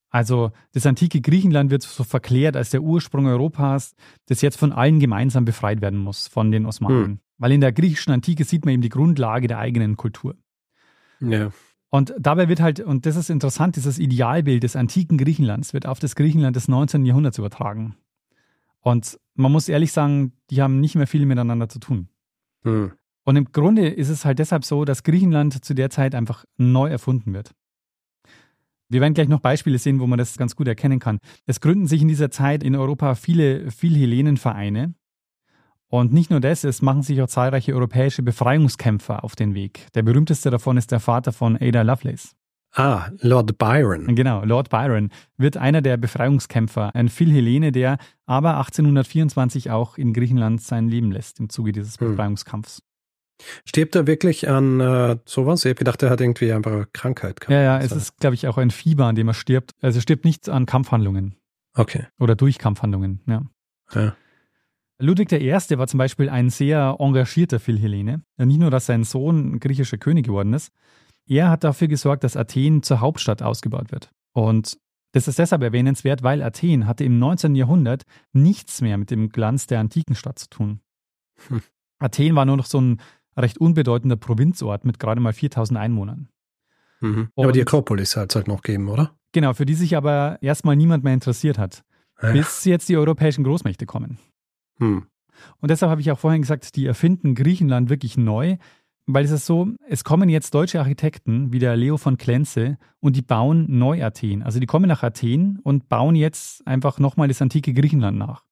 [0.10, 3.96] Also das antike Griechenland wird so verklärt als der Ursprung Europas,
[4.28, 7.06] das jetzt von allen gemeinsam befreit werden muss, von den Osmanen.
[7.06, 7.20] Hm.
[7.38, 10.36] Weil in der griechischen Antike sieht man eben die Grundlage der eigenen Kultur.
[11.20, 11.52] Ja.
[11.90, 16.00] Und dabei wird halt, und das ist interessant, dieses Idealbild des antiken Griechenlands wird auf
[16.00, 17.06] das Griechenland des 19.
[17.06, 17.96] Jahrhunderts übertragen.
[18.82, 22.10] Und man muss ehrlich sagen, die haben nicht mehr viel miteinander zu tun.
[22.64, 22.92] Hm.
[23.24, 26.90] Und im Grunde ist es halt deshalb so, dass Griechenland zu der Zeit einfach neu
[26.90, 27.52] erfunden wird.
[28.90, 31.20] Wir werden gleich noch Beispiele sehen, wo man das ganz gut erkennen kann.
[31.46, 34.94] Es gründen sich in dieser Zeit in Europa viele Philhellenenvereine.
[35.90, 39.88] Und nicht nur das, es machen sich auch zahlreiche europäische Befreiungskämpfer auf den Weg.
[39.94, 42.36] Der berühmteste davon ist der Vater von Ada Lovelace.
[42.74, 44.14] Ah, Lord Byron.
[44.14, 50.62] Genau, Lord Byron wird einer der Befreiungskämpfer, ein Philhellene, der aber 1824 auch in Griechenland
[50.62, 52.10] sein Leben lässt im Zuge dieses hm.
[52.10, 52.84] Befreiungskampfs.
[53.66, 55.64] Stirbt er wirklich an äh, sowas?
[55.64, 57.52] Ich habe gedacht, er hat irgendwie einfach eine Krankheit gehabt.
[57.52, 59.72] Ja, ja, es ist, glaube ich, auch ein Fieber, an dem er stirbt.
[59.82, 61.36] Also er stirbt nicht an Kampfhandlungen.
[61.76, 62.08] Okay.
[62.20, 63.44] Oder durch Kampfhandlungen, ja.
[63.94, 64.16] ja.
[65.00, 65.52] Ludwig I.
[65.52, 68.24] war zum Beispiel ein sehr engagierter Philhellene.
[68.38, 70.72] Nicht nur, dass sein Sohn griechischer König geworden ist,
[71.28, 74.10] er hat dafür gesorgt, dass Athen zur Hauptstadt ausgebaut wird.
[74.34, 74.78] Und
[75.12, 77.56] das ist deshalb erwähnenswert, weil Athen hatte im 19.
[77.56, 80.80] Jahrhundert nichts mehr mit dem Glanz der antiken Stadt zu tun.
[81.48, 81.62] Hm.
[82.00, 83.02] Athen war nur noch so ein
[83.38, 86.30] recht unbedeutender Provinzort mit gerade mal 4000 Einwohnern.
[87.00, 87.30] Mhm.
[87.36, 89.16] Aber die Akropolis hat es halt noch gegeben, oder?
[89.32, 91.84] Genau, für die sich aber erstmal niemand mehr interessiert hat,
[92.22, 92.32] ja.
[92.32, 94.18] bis jetzt die europäischen Großmächte kommen.
[94.80, 95.06] Hm.
[95.60, 98.58] Und deshalb habe ich auch vorhin gesagt, die erfinden Griechenland wirklich neu,
[99.06, 103.16] weil es ist so, es kommen jetzt deutsche Architekten wie der Leo von Klenze und
[103.16, 104.44] die bauen Neu-Athen.
[104.44, 108.47] Also die kommen nach Athen und bauen jetzt einfach nochmal das antike Griechenland nach.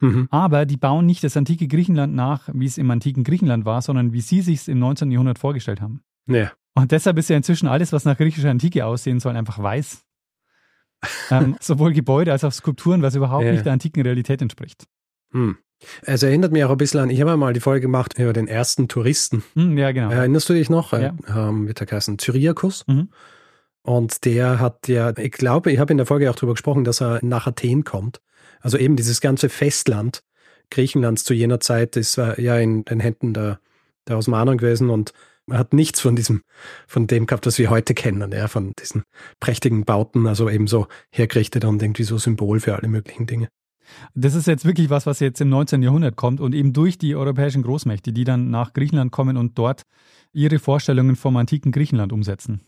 [0.00, 0.28] Mhm.
[0.30, 4.12] Aber die bauen nicht das antike Griechenland nach, wie es im antiken Griechenland war, sondern
[4.12, 5.10] wie sie sich es im 19.
[5.10, 6.02] Jahrhundert vorgestellt haben.
[6.26, 6.52] Ja.
[6.74, 10.04] Und deshalb ist ja inzwischen alles, was nach griechischer Antike aussehen soll, einfach weiß.
[11.30, 13.52] ähm, sowohl Gebäude als auch Skulpturen, was überhaupt ja.
[13.52, 14.84] nicht der antiken Realität entspricht.
[15.32, 15.56] Hm.
[16.02, 18.48] Es erinnert mich auch ein bisschen an, ich habe mal die Folge gemacht über den
[18.48, 19.44] ersten Touristen.
[19.54, 20.10] Hm, ja, genau.
[20.10, 20.92] Erinnerst du dich noch?
[20.92, 21.14] Ja.
[21.28, 22.84] Ähm, wird der geheißen Cyriakus.
[22.88, 23.10] Mhm.
[23.82, 27.00] Und der hat ja, ich glaube, ich habe in der Folge auch darüber gesprochen, dass
[27.00, 28.20] er nach Athen kommt.
[28.60, 30.22] Also eben dieses ganze Festland
[30.70, 33.60] Griechenlands zu jener Zeit ist ja in den Händen der,
[34.06, 35.12] der Osmanen gewesen und
[35.46, 36.42] man hat nichts von diesem,
[36.86, 39.04] von dem gehabt, was wir heute kennen, ja, von diesen
[39.40, 43.48] prächtigen Bauten, also eben so hergerichtet und irgendwie so Symbol für alle möglichen Dinge.
[44.14, 45.82] Das ist jetzt wirklich was, was jetzt im 19.
[45.82, 49.84] Jahrhundert kommt und eben durch die europäischen Großmächte, die dann nach Griechenland kommen und dort
[50.34, 52.60] ihre Vorstellungen vom antiken Griechenland umsetzen.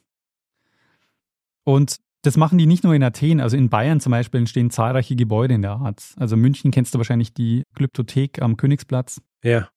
[1.65, 5.17] Und das machen die nicht nur in Athen, also in Bayern zum Beispiel entstehen zahlreiche
[5.17, 6.15] Gebäude in der Art.
[6.17, 9.21] Also München kennst du wahrscheinlich die Glyptothek am Königsplatz.
[9.43, 9.69] Ja.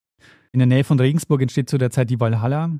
[0.52, 2.72] In der Nähe von Regensburg entsteht zu der Zeit die Valhalla.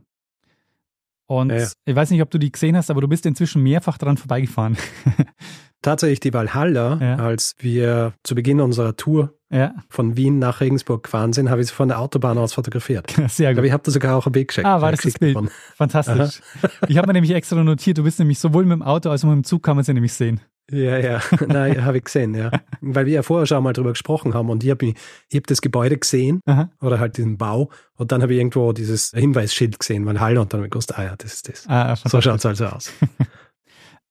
[1.26, 1.67] Und ja.
[1.86, 4.78] ich weiß nicht, ob du die gesehen hast, aber du bist inzwischen mehrfach dran vorbeigefahren.
[5.83, 7.15] tatsächlich die Valhalla, ja.
[7.17, 9.75] als wir zu Beginn unserer Tour ja.
[9.89, 13.13] von Wien nach Regensburg gefahren sind, habe ich sie von der Autobahn aus fotografiert.
[13.27, 13.59] Sehr gut.
[13.59, 14.65] Aber ich habe da sogar auch ein Bild geschickt.
[14.65, 15.35] Ah, war das das Bild?
[15.35, 15.49] Davon.
[15.75, 16.41] Fantastisch.
[16.87, 19.29] ich habe mir nämlich extra notiert, du bist nämlich sowohl mit dem Auto als auch
[19.29, 20.41] mit dem Zug kann man sie nämlich sehen.
[20.71, 22.49] Ja, ja, nein, habe ich gesehen, ja.
[22.79, 24.93] Weil wir ja vorher schon mal drüber gesprochen haben und ich habe
[25.33, 26.69] hab das Gebäude gesehen Aha.
[26.81, 30.59] oder halt diesen Bau und dann habe ich irgendwo dieses Hinweisschild gesehen, Valhalla und dann
[30.59, 31.67] habe ich gewusst, ah ja, das ist das.
[31.67, 32.91] Ah, so schaut es also aus.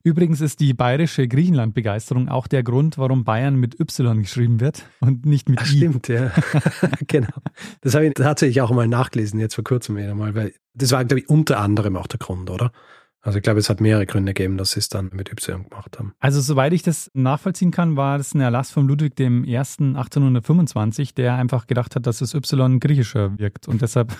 [0.04, 5.26] Übrigens ist die bayerische Griechenland-Begeisterung auch der Grund, warum Bayern mit Y geschrieben wird und
[5.26, 5.76] nicht mit Ach, I.
[5.76, 6.32] Stimmt, ja.
[7.06, 7.28] genau.
[7.82, 11.04] Das habe ich tatsächlich auch mal nachgelesen, jetzt vor kurzem wieder mal, weil das war,
[11.04, 12.72] glaube ich, unter anderem auch der Grund, oder?
[13.24, 15.96] Also ich glaube, es hat mehrere Gründe gegeben, dass sie es dann mit Y gemacht
[15.96, 16.12] haben.
[16.18, 19.56] Also soweit ich das nachvollziehen kann, war das ein Erlass von Ludwig I.
[19.56, 24.12] 1825, der einfach gedacht hat, dass das Y griechischer wirkt und deshalb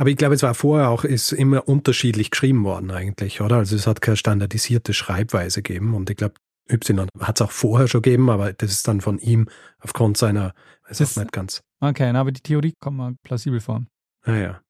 [0.00, 3.56] aber ich glaube, es war vorher auch, ist immer unterschiedlich geschrieben worden eigentlich, oder?
[3.56, 6.36] Also es hat keine standardisierte Schreibweise gegeben und ich glaube,
[6.70, 10.54] Y hat es auch vorher schon gegeben, aber das ist dann von ihm aufgrund seiner,
[10.88, 11.60] weiß auch nicht ganz.
[11.80, 13.84] Okay, aber die Theorie kommt mal plausibel vor.
[14.22, 14.60] Ah ja.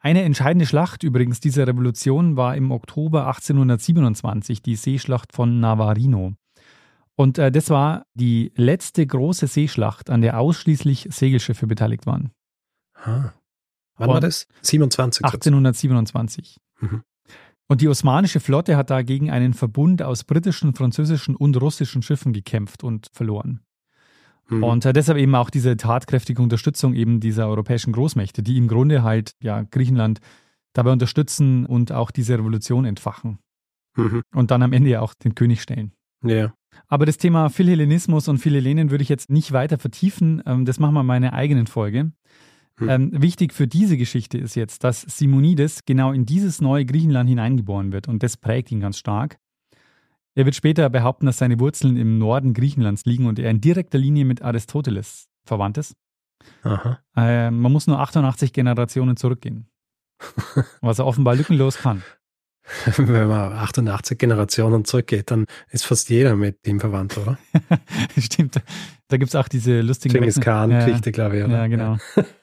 [0.00, 6.34] Eine entscheidende Schlacht übrigens dieser Revolution war im Oktober 1827 die Seeschlacht von Navarino.
[7.16, 12.32] Und äh, das war die letzte große Seeschlacht, an der ausschließlich Segelschiffe beteiligt waren.
[13.02, 13.32] Ah.
[13.96, 14.46] Wann war das?
[14.62, 15.24] 27.
[15.24, 16.58] 1827.
[16.80, 17.02] Mhm.
[17.68, 22.84] Und die osmanische Flotte hat dagegen einen Verbund aus britischen, französischen und russischen Schiffen gekämpft
[22.84, 23.60] und verloren.
[24.48, 24.62] Mhm.
[24.62, 29.02] Und äh, deshalb eben auch diese tatkräftige Unterstützung eben dieser europäischen Großmächte, die im Grunde
[29.02, 30.20] halt ja Griechenland
[30.72, 33.38] dabei unterstützen und auch diese Revolution entfachen.
[33.96, 34.22] Mhm.
[34.34, 35.92] Und dann am Ende ja auch den König stellen.
[36.24, 36.54] Ja.
[36.88, 40.42] Aber das Thema Philhellenismus und Philhellenen würde ich jetzt nicht weiter vertiefen.
[40.46, 42.12] Ähm, das machen wir in meiner eigenen Folge.
[42.76, 42.88] Hm.
[42.88, 47.92] Ähm, wichtig für diese Geschichte ist jetzt, dass Simonides genau in dieses neue Griechenland hineingeboren
[47.92, 49.38] wird und das prägt ihn ganz stark.
[50.34, 53.98] Er wird später behaupten, dass seine Wurzeln im Norden Griechenlands liegen und er in direkter
[53.98, 55.94] Linie mit Aristoteles verwandt ist.
[57.16, 59.66] Äh, man muss nur 88 Generationen zurückgehen.
[60.80, 62.02] was er offenbar lückenlos kann.
[62.96, 67.36] Wenn man 88 Generationen zurückgeht, dann ist fast jeder mit ihm verwandt, oder?
[68.18, 68.60] Stimmt.
[69.08, 71.44] Da gibt es auch diese lustigen Genghis Khan-Geschichte, ja, glaube ich.
[71.44, 71.54] Oder?
[71.54, 71.96] Ja, genau.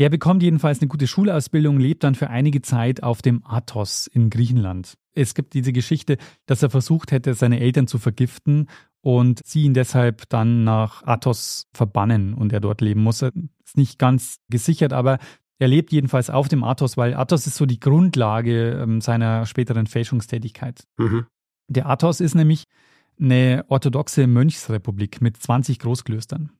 [0.00, 4.30] er bekommt jedenfalls eine gute Schulausbildung, lebt dann für einige Zeit auf dem Athos in
[4.30, 4.94] Griechenland.
[5.12, 8.70] Es gibt diese Geschichte, dass er versucht hätte, seine Eltern zu vergiften
[9.02, 13.20] und sie ihn deshalb dann nach Athos verbannen und er dort leben muss.
[13.20, 15.18] Ist nicht ganz gesichert, aber
[15.58, 19.86] er lebt jedenfalls auf dem Athos, weil Athos ist so die Grundlage ähm, seiner späteren
[19.86, 20.84] Fälschungstätigkeit.
[20.96, 21.26] Mhm.
[21.68, 22.64] Der Athos ist nämlich
[23.20, 26.52] eine orthodoxe Mönchsrepublik mit 20 Großklöstern.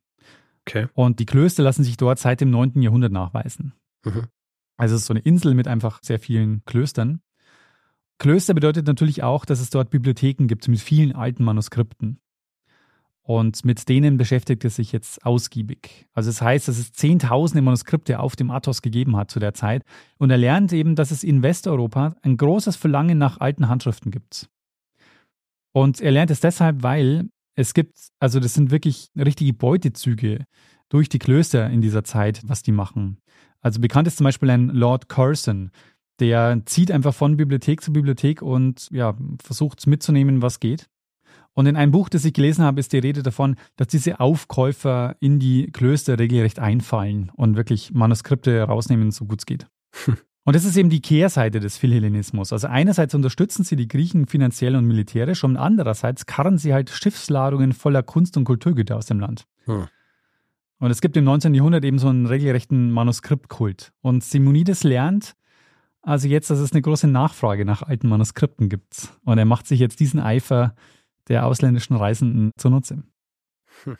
[0.67, 0.89] Okay.
[0.95, 2.83] Und die Klöster lassen sich dort seit dem 9.
[2.83, 3.73] Jahrhundert nachweisen.
[4.05, 4.27] Mhm.
[4.77, 7.21] Also es ist so eine Insel mit einfach sehr vielen Klöstern.
[8.19, 12.21] Klöster bedeutet natürlich auch, dass es dort Bibliotheken gibt mit vielen alten Manuskripten.
[13.23, 16.09] Und mit denen beschäftigt er sich jetzt ausgiebig.
[16.13, 19.55] Also es das heißt, dass es zehntausende Manuskripte auf dem Athos gegeben hat zu der
[19.55, 19.85] Zeit.
[20.19, 24.49] Und er lernt eben, dass es in Westeuropa ein großes Verlangen nach alten Handschriften gibt.
[25.73, 27.29] Und er lernt es deshalb, weil
[27.61, 30.47] es gibt, also das sind wirklich richtige Beutezüge
[30.89, 33.19] durch die Klöster in dieser Zeit, was die machen.
[33.61, 35.71] Also bekannt ist zum Beispiel ein Lord Curzon,
[36.19, 40.89] der zieht einfach von Bibliothek zu Bibliothek und ja, versucht mitzunehmen, was geht.
[41.53, 45.17] Und in einem Buch, das ich gelesen habe, ist die Rede davon, dass diese Aufkäufer
[45.21, 49.67] in die Klöster regelrecht einfallen und wirklich Manuskripte rausnehmen, so gut es geht.
[50.45, 52.53] Und das ist eben die Kehrseite des Philhellenismus.
[52.53, 57.73] Also einerseits unterstützen sie die Griechen finanziell und militärisch und andererseits karren sie halt Schiffsladungen
[57.73, 59.47] voller Kunst- und Kulturgüter aus dem Land.
[59.67, 59.87] Hm.
[60.79, 61.55] Und es gibt im 19.
[61.55, 63.93] Jahrhundert eben so einen regelrechten Manuskriptkult.
[64.01, 65.37] Und Simonides lernt
[66.03, 69.11] also jetzt, dass es eine große Nachfrage nach alten Manuskripten gibt.
[69.25, 70.75] Und er macht sich jetzt diesen Eifer
[71.29, 73.03] der ausländischen Reisenden zunutze.
[73.85, 73.97] Hm.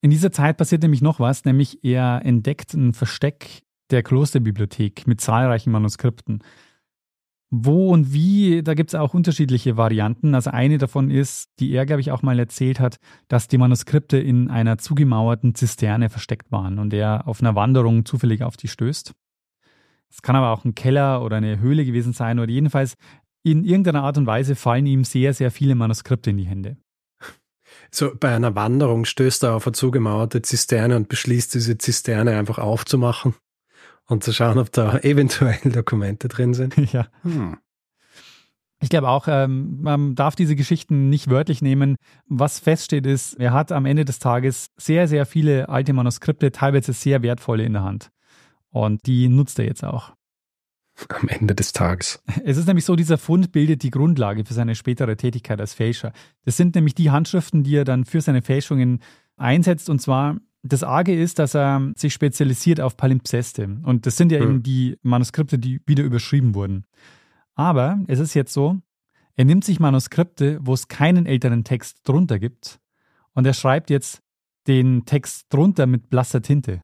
[0.00, 5.20] In dieser Zeit passiert nämlich noch was, nämlich er entdeckt ein Versteck der Klosterbibliothek mit
[5.20, 6.42] zahlreichen Manuskripten.
[7.50, 10.34] Wo und wie, da gibt es auch unterschiedliche Varianten.
[10.34, 12.96] Also eine davon ist, die er, glaube ich, auch mal erzählt hat,
[13.28, 18.42] dass die Manuskripte in einer zugemauerten Zisterne versteckt waren und er auf einer Wanderung zufällig
[18.42, 19.12] auf die stößt.
[20.10, 22.94] Es kann aber auch ein Keller oder eine Höhle gewesen sein oder jedenfalls
[23.44, 26.76] in irgendeiner Art und Weise fallen ihm sehr, sehr viele Manuskripte in die Hände.
[27.90, 32.58] So bei einer Wanderung stößt er auf eine zugemauerte Zisterne und beschließt, diese Zisterne einfach
[32.58, 33.34] aufzumachen
[34.06, 36.76] und zu schauen, ob da eventuell Dokumente drin sind.
[36.92, 37.06] Ja.
[37.22, 37.58] Hm.
[38.80, 41.96] Ich glaube auch, ähm, man darf diese Geschichten nicht wörtlich nehmen.
[42.28, 46.92] Was feststeht ist, er hat am Ende des Tages sehr, sehr viele alte Manuskripte, teilweise
[46.92, 48.10] sehr wertvolle in der Hand.
[48.68, 50.12] Und die nutzt er jetzt auch
[51.08, 52.22] am Ende des Tages.
[52.44, 56.12] Es ist nämlich so, dieser Fund bildet die Grundlage für seine spätere Tätigkeit als Fälscher.
[56.44, 59.00] Das sind nämlich die Handschriften, die er dann für seine Fälschungen
[59.36, 59.90] einsetzt.
[59.90, 63.78] Und zwar, das Arge ist, dass er sich spezialisiert auf Palimpseste.
[63.84, 64.48] Und das sind ja hm.
[64.48, 66.86] eben die Manuskripte, die wieder überschrieben wurden.
[67.54, 68.78] Aber es ist jetzt so,
[69.36, 72.80] er nimmt sich Manuskripte, wo es keinen älteren Text drunter gibt.
[73.34, 74.22] Und er schreibt jetzt
[74.66, 76.80] den Text drunter mit blasser Tinte.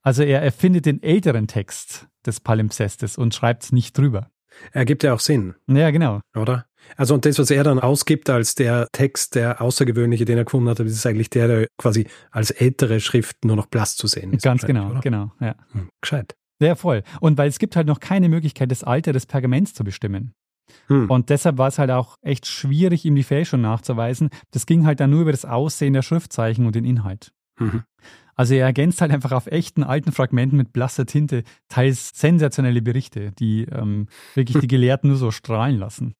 [0.00, 4.30] Also er erfindet den älteren Text des Palimpsestes und schreibt es nicht drüber.
[4.72, 5.54] Ergibt ja auch Sinn.
[5.66, 6.20] Ja, genau.
[6.34, 6.66] Oder?
[6.96, 10.68] Also und das, was er dann ausgibt als der Text, der außergewöhnliche, den er gefunden
[10.68, 14.32] hat, das ist eigentlich der, der quasi als ältere Schrift nur noch blass zu sehen
[14.32, 14.42] ist.
[14.42, 15.00] Ganz genau, oder?
[15.00, 15.54] genau, ja.
[15.72, 16.34] Hm, gescheit.
[16.60, 17.02] Ja, voll.
[17.20, 20.32] Und weil es gibt halt noch keine Möglichkeit, das Alter des Pergaments zu bestimmen.
[20.88, 21.10] Hm.
[21.10, 24.30] Und deshalb war es halt auch echt schwierig, ihm die Fälschung nachzuweisen.
[24.50, 27.32] Das ging halt dann nur über das Aussehen der Schriftzeichen und den Inhalt.
[27.58, 27.84] Mhm.
[28.34, 33.32] Also er ergänzt halt einfach auf echten alten Fragmenten mit blasser Tinte teils sensationelle Berichte,
[33.32, 36.14] die ähm, wirklich die Gelehrten nur so strahlen lassen.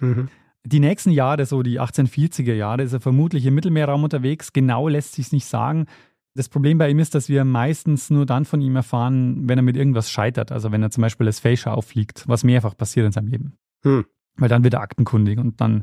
[0.00, 0.28] Mhm.
[0.64, 4.52] Die nächsten Jahre, so die 1840er Jahre, ist er vermutlich im Mittelmeerraum unterwegs.
[4.52, 5.86] Genau lässt sich nicht sagen.
[6.34, 9.62] Das Problem bei ihm ist, dass wir meistens nur dann von ihm erfahren, wenn er
[9.62, 10.52] mit irgendwas scheitert.
[10.52, 13.54] Also wenn er zum Beispiel als Fälscher auffliegt, was mehrfach passiert in seinem Leben.
[13.82, 14.04] Mhm.
[14.36, 15.82] Weil dann wird er aktenkundig und dann,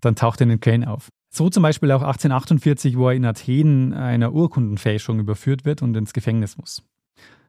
[0.00, 1.08] dann taucht er in den Quellen auf.
[1.30, 6.12] So zum Beispiel auch 1848, wo er in Athen einer Urkundenfälschung überführt wird und ins
[6.12, 6.82] Gefängnis muss.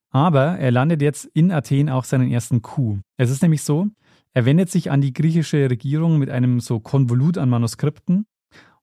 [0.10, 3.00] Aber er landet jetzt in Athen auch seinen ersten Coup.
[3.18, 3.88] Es ist nämlich so,
[4.36, 8.26] er wendet sich an die griechische Regierung mit einem so Konvolut an Manuskripten.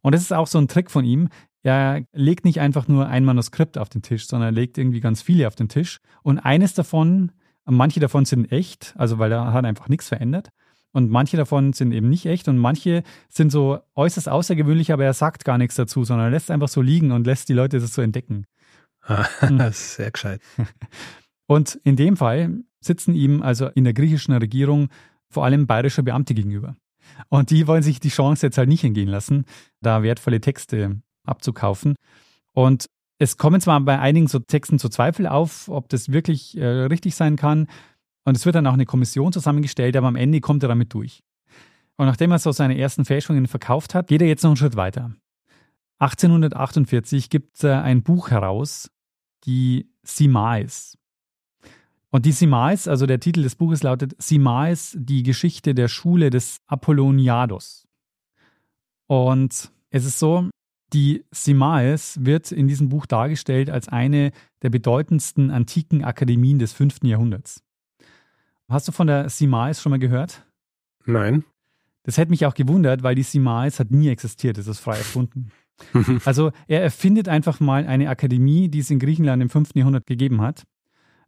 [0.01, 1.29] Und das ist auch so ein Trick von ihm.
[1.63, 5.21] Er legt nicht einfach nur ein Manuskript auf den Tisch, sondern er legt irgendwie ganz
[5.21, 6.01] viele auf den Tisch.
[6.23, 7.33] Und eines davon,
[7.67, 10.49] manche davon sind echt, also weil er hat einfach nichts verändert.
[10.91, 15.15] Und manche davon sind eben nicht echt und manche sind so äußerst außergewöhnlich, aber er
[15.15, 17.93] sagt gar nichts dazu, sondern er lässt einfach so liegen und lässt die Leute das
[17.93, 18.47] so entdecken.
[19.73, 20.41] Sehr gescheit.
[21.47, 24.89] Und in dem Fall sitzen ihm also in der griechischen Regierung
[25.33, 26.77] vor allem bayerische Beamte gegenüber.
[27.29, 29.45] Und die wollen sich die Chance jetzt halt nicht entgehen lassen,
[29.81, 31.95] da wertvolle Texte abzukaufen.
[32.53, 32.87] Und
[33.19, 37.15] es kommen zwar bei einigen so Texten zu Zweifel auf, ob das wirklich äh, richtig
[37.15, 37.69] sein kann.
[38.25, 41.23] Und es wird dann auch eine Kommission zusammengestellt, aber am Ende kommt er damit durch.
[41.97, 44.77] Und nachdem er so seine ersten Fälschungen verkauft hat, geht er jetzt noch einen Schritt
[44.77, 45.13] weiter.
[45.99, 48.91] 1848 gibt er ein Buch heraus,
[49.45, 50.99] die Simais.
[52.15, 56.59] Und die Simais, also der Titel des Buches lautet Simais, die Geschichte der Schule des
[56.67, 57.89] Apolloniados.
[59.07, 60.51] Und es ist so,
[60.93, 66.99] die Simais wird in diesem Buch dargestellt als eine der bedeutendsten antiken Akademien des 5.
[67.05, 67.63] Jahrhunderts.
[68.69, 70.45] Hast du von der Simais schon mal gehört?
[71.07, 71.45] Nein.
[72.03, 75.51] Das hätte mich auch gewundert, weil die Simais hat nie existiert, das ist frei erfunden.
[76.27, 79.71] also er erfindet einfach mal eine Akademie, die es in Griechenland im 5.
[79.75, 80.65] Jahrhundert gegeben hat.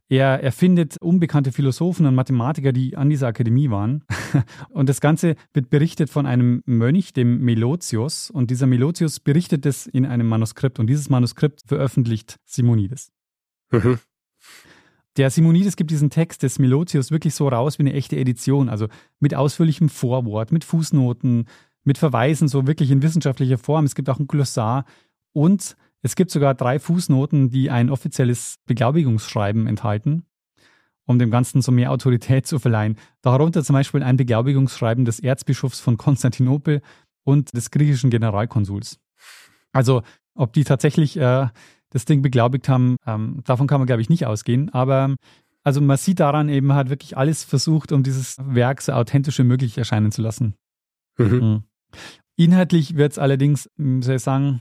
[0.08, 4.04] Er erfindet unbekannte Philosophen und Mathematiker, die an dieser Akademie waren.
[4.68, 8.30] Und das Ganze wird berichtet von einem Mönch, dem Melotius.
[8.30, 10.78] Und dieser Melotius berichtet es in einem Manuskript.
[10.78, 13.12] Und dieses Manuskript veröffentlicht Simonides.
[13.70, 13.98] Mhm.
[15.16, 18.68] Der Simonides gibt diesen Text des Melotius wirklich so raus wie eine echte Edition.
[18.68, 18.88] Also
[19.20, 21.46] mit ausführlichem Vorwort, mit Fußnoten,
[21.84, 23.86] mit Verweisen, so wirklich in wissenschaftlicher Form.
[23.86, 24.84] Es gibt auch ein Glossar.
[25.32, 30.26] Und es gibt sogar drei Fußnoten, die ein offizielles Beglaubigungsschreiben enthalten,
[31.06, 32.98] um dem Ganzen so mehr Autorität zu verleihen.
[33.22, 36.82] Darunter zum Beispiel ein Beglaubigungsschreiben des Erzbischofs von Konstantinopel
[37.24, 39.00] und des griechischen Generalkonsuls.
[39.72, 40.02] Also,
[40.34, 41.48] ob die tatsächlich äh,
[41.88, 44.68] das Ding beglaubigt haben, ähm, davon kann man, glaube ich, nicht ausgehen.
[44.74, 45.16] Aber
[45.62, 49.44] also man sieht daran eben, hat wirklich alles versucht, um dieses Werk so authentisch wie
[49.44, 50.54] möglich erscheinen zu lassen.
[51.16, 51.26] Mhm.
[51.26, 51.62] Mhm.
[52.36, 54.60] Inhaltlich wird es allerdings, soll ich sagen,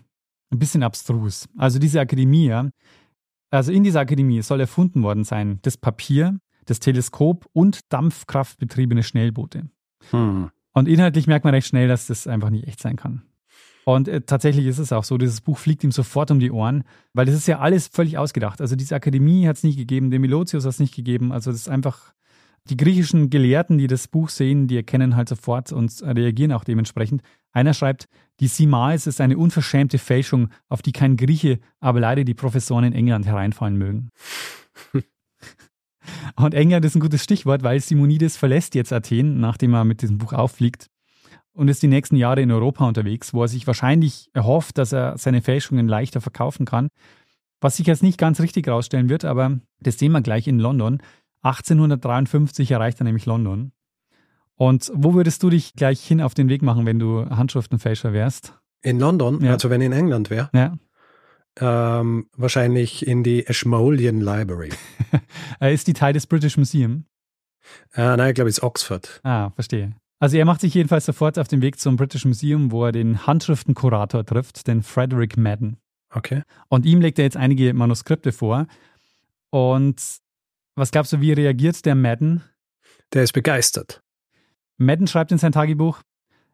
[0.53, 1.47] ein bisschen abstrus.
[1.57, 2.69] Also diese Akademie, ja,
[3.49, 9.69] also in dieser Akademie soll erfunden worden sein das Papier, das Teleskop und dampfkraftbetriebene Schnellboote.
[10.11, 10.49] Hm.
[10.73, 13.23] Und inhaltlich merkt man recht schnell, dass das einfach nicht echt sein kann.
[13.85, 16.83] Und äh, tatsächlich ist es auch so, dieses Buch fliegt ihm sofort um die Ohren,
[17.13, 18.61] weil das ist ja alles völlig ausgedacht.
[18.61, 21.31] Also diese Akademie hat es nicht gegeben, den Melotius hat es nicht gegeben.
[21.31, 22.13] Also das ist einfach,
[22.69, 27.21] die griechischen Gelehrten, die das Buch sehen, die erkennen halt sofort und reagieren auch dementsprechend.
[27.51, 28.07] Einer schreibt,
[28.39, 32.93] die Simais ist eine unverschämte Fälschung, auf die kein Grieche, aber leider die Professoren in
[32.93, 34.09] England hereinfallen mögen.
[36.35, 40.17] und England ist ein gutes Stichwort, weil Simonides verlässt jetzt Athen, nachdem er mit diesem
[40.17, 40.87] Buch auffliegt
[41.53, 45.17] und ist die nächsten Jahre in Europa unterwegs, wo er sich wahrscheinlich erhofft, dass er
[45.17, 46.89] seine Fälschungen leichter verkaufen kann.
[47.61, 51.01] Was sich jetzt nicht ganz richtig herausstellen wird, aber das sehen wir gleich in London.
[51.43, 53.71] 1853 erreicht er nämlich London.
[54.55, 58.59] Und wo würdest du dich gleich hin auf den Weg machen, wenn du Handschriftenfälscher wärst?
[58.81, 59.51] In London, ja.
[59.51, 60.49] also wenn ich in England wäre?
[60.53, 60.77] Ja.
[61.59, 64.71] Ähm, wahrscheinlich in die Ashmolean Library.
[65.59, 67.05] ist die Teil des British Museum?
[67.93, 69.21] Äh, nein, ich glaube, es ist Oxford.
[69.23, 69.95] Ah, verstehe.
[70.19, 73.27] Also er macht sich jedenfalls sofort auf den Weg zum British Museum, wo er den
[73.27, 75.77] Handschriftenkurator trifft, den Frederick Madden.
[76.09, 76.43] Okay.
[76.69, 78.67] Und ihm legt er jetzt einige Manuskripte vor.
[79.49, 80.01] Und
[80.75, 82.43] was glaubst du, wie reagiert der Madden?
[83.13, 84.01] Der ist begeistert.
[84.77, 86.01] Madden schreibt in sein Tagebuch,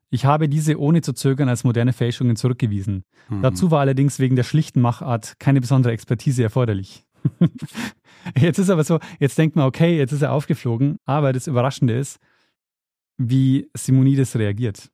[0.10, 3.04] ich habe diese ohne zu zögern als moderne Fälschungen zurückgewiesen.
[3.30, 3.42] Mhm.
[3.42, 7.06] Dazu war allerdings wegen der schlichten Machart keine besondere Expertise erforderlich.
[8.36, 11.98] jetzt ist aber so, jetzt denkt man, okay, jetzt ist er aufgeflogen, aber das Überraschende
[11.98, 12.20] ist,
[13.18, 14.90] wie Simonides reagiert.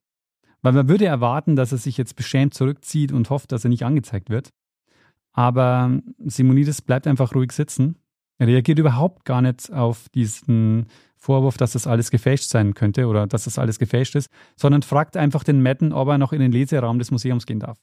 [0.62, 3.84] Weil man würde erwarten, dass er sich jetzt beschämt zurückzieht und hofft, dass er nicht
[3.84, 4.50] angezeigt wird.
[5.32, 7.96] Aber Simonides bleibt einfach ruhig sitzen.
[8.38, 13.26] Er reagiert überhaupt gar nicht auf diesen Vorwurf, dass das alles gefälscht sein könnte oder
[13.26, 16.52] dass das alles gefälscht ist, sondern fragt einfach den Madden, ob er noch in den
[16.52, 17.78] Leseraum des Museums gehen darf.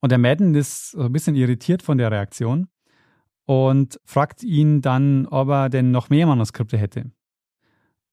[0.00, 2.68] Und der Madden ist so ein bisschen irritiert von der Reaktion
[3.46, 7.10] und fragt ihn dann, ob er denn noch mehr Manuskripte hätte.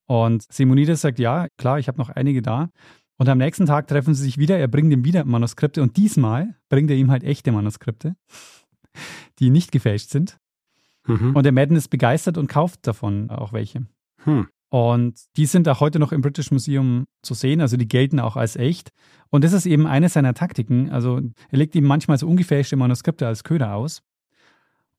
[0.06, 2.70] Und Simonides sagt, ja, klar, ich habe noch einige da.
[3.18, 6.56] Und am nächsten Tag treffen sie sich wieder, er bringt ihm wieder Manuskripte und diesmal
[6.70, 8.16] bringt er ihm halt echte Manuskripte,
[9.40, 10.38] die nicht gefälscht sind.
[11.08, 11.36] Mhm.
[11.36, 13.86] Und der Madden ist begeistert und kauft davon auch welche.
[14.24, 14.48] Hm.
[14.70, 18.38] Und die sind auch heute noch im British Museum zu sehen, also die gelten auch
[18.38, 18.92] als echt.
[19.30, 20.90] Und das ist eben eine seiner Taktiken.
[20.92, 24.02] Also er legt ihm manchmal so ungefälschte Manuskripte als Köder aus.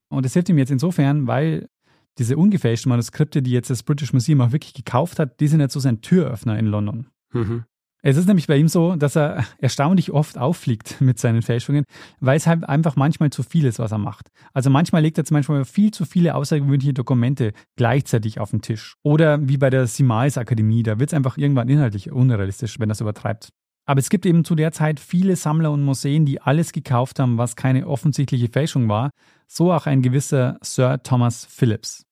[0.08, 1.70] Und das hilft ihm jetzt insofern, weil
[2.18, 5.72] diese ungefälschten Manuskripte, die jetzt das British Museum auch wirklich gekauft hat, die sind jetzt
[5.72, 7.06] so sein Türöffner in London.
[7.32, 7.64] Mhm.
[8.04, 11.84] Es ist nämlich bei ihm so, dass er erstaunlich oft auffliegt mit seinen Fälschungen,
[12.18, 14.28] weil es halt einfach manchmal zu viel ist, was er macht.
[14.52, 18.96] Also manchmal legt er zum Beispiel viel zu viele außergewöhnliche Dokumente gleichzeitig auf den Tisch.
[19.04, 23.00] Oder wie bei der Simais Akademie, da wird es einfach irgendwann inhaltlich unrealistisch, wenn das
[23.00, 23.50] übertreibt.
[23.84, 27.38] Aber es gibt eben zu der Zeit viele Sammler und Museen, die alles gekauft haben,
[27.38, 29.10] was keine offensichtliche Fälschung war.
[29.46, 32.04] So auch ein gewisser Sir Thomas Phillips.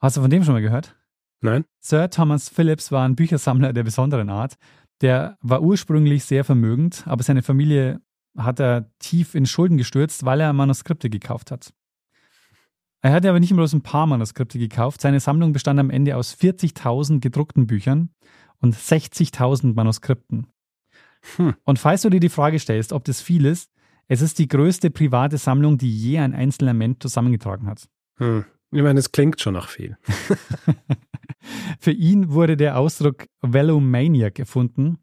[0.00, 0.96] Hast du von dem schon mal gehört?
[1.40, 1.64] Nein.
[1.80, 4.54] Sir Thomas Phillips war ein Büchersammler der besonderen Art.
[5.00, 8.00] Der war ursprünglich sehr vermögend, aber seine Familie
[8.36, 11.72] hat er tief in Schulden gestürzt, weil er Manuskripte gekauft hat.
[13.02, 15.00] Er hatte aber nicht bloß ein paar Manuskripte gekauft.
[15.02, 18.10] Seine Sammlung bestand am Ende aus 40.000 gedruckten Büchern
[18.60, 20.46] und 60.000 Manuskripten.
[21.36, 21.54] Hm.
[21.64, 23.70] Und falls du dir die Frage stellst, ob das viel ist,
[24.08, 27.88] es ist die größte private Sammlung, die je ein einzelner Mensch zusammengetragen hat.
[28.16, 28.44] Hm.
[28.74, 29.96] Ich meine, es klingt schon nach viel.
[31.78, 34.98] für ihn wurde der Ausdruck Velomaniac erfunden.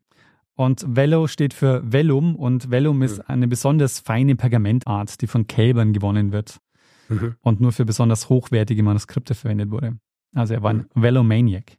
[0.56, 3.26] Und Velo steht für Velum und Velum ist hm.
[3.28, 6.60] eine besonders feine Pergamentart, die von Kälbern gewonnen wird
[7.08, 7.36] mhm.
[7.42, 9.98] und nur für besonders hochwertige Manuskripte verwendet wurde.
[10.36, 11.02] Also er war ein mhm.
[11.02, 11.78] Velomaniac.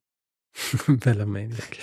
[0.86, 1.76] Velomaniac.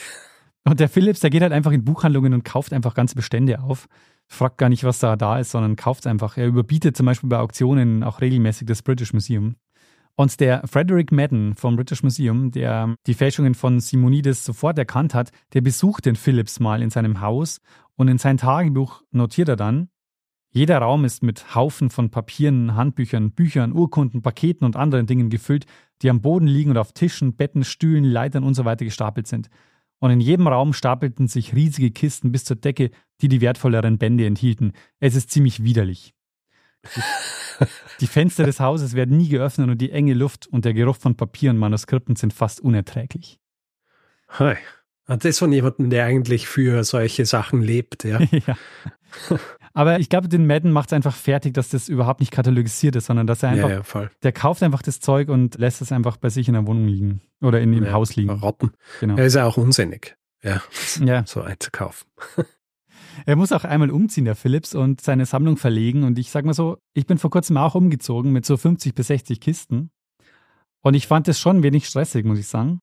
[0.65, 3.87] Und der Philips, der geht halt einfach in Buchhandlungen und kauft einfach ganze Bestände auf.
[4.27, 6.35] Fragt gar nicht, was da da ist, sondern kauft es einfach.
[6.37, 9.55] Er überbietet zum Beispiel bei Auktionen auch regelmäßig das British Museum.
[10.19, 15.31] Und der Frederick Madden vom British Museum, der die Fälschungen von Simonides sofort erkannt hat,
[15.53, 17.61] der besucht den Phillips mal in seinem Haus
[17.95, 19.87] und in sein Tagebuch notiert er dann,
[20.51, 25.65] jeder Raum ist mit Haufen von Papieren, Handbüchern, Büchern, Urkunden, Paketen und anderen Dingen gefüllt,
[26.01, 29.47] die am Boden liegen und auf Tischen, Betten, Stühlen, Leitern und so gestapelt sind.
[29.99, 32.91] Und in jedem Raum stapelten sich riesige Kisten bis zur Decke,
[33.21, 34.73] die die wertvolleren Bände enthielten.
[34.99, 36.13] Es ist ziemlich widerlich.
[37.99, 41.15] Die Fenster des Hauses werden nie geöffnet und die enge Luft und der Geruch von
[41.15, 43.39] Papier und Manuskripten sind fast unerträglich.
[44.29, 44.55] Hi.
[45.05, 48.19] Das ist von jemandem, der eigentlich für solche Sachen lebt, ja.
[48.31, 48.55] ja.
[49.73, 53.05] Aber ich glaube, den Madden macht es einfach fertig, dass das überhaupt nicht katalogisiert ist,
[53.05, 56.17] sondern dass er einfach, ja, ja, der kauft einfach das Zeug und lässt es einfach
[56.17, 58.29] bei sich in der Wohnung liegen oder in dem Haus liegen.
[58.29, 58.71] Rotten.
[58.99, 59.15] Genau.
[59.15, 60.61] Er ist ja auch unsinnig, ja,
[60.99, 61.25] ja.
[61.25, 62.07] so einzukaufen.
[63.25, 66.03] Er muss auch einmal umziehen, der Philips, und seine Sammlung verlegen.
[66.03, 69.07] Und ich sag mal so, ich bin vor kurzem auch umgezogen mit so 50 bis
[69.07, 69.91] 60 Kisten.
[70.81, 72.79] Und ich fand das schon wenig stressig, muss ich sagen.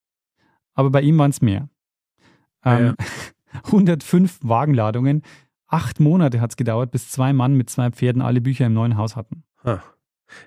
[0.74, 1.68] Aber bei ihm waren es mehr.
[2.64, 3.06] Ähm, ja.
[3.64, 5.22] 105 Wagenladungen,
[5.68, 8.96] Acht Monate hat es gedauert, bis zwei Mann mit zwei Pferden alle Bücher im neuen
[8.96, 9.42] Haus hatten.
[9.64, 9.80] Ah.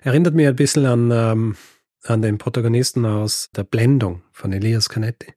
[0.02, 1.56] Erinnert mich ein bisschen an, ähm,
[2.04, 5.32] an den Protagonisten aus Der Blendung von Elias Canetti,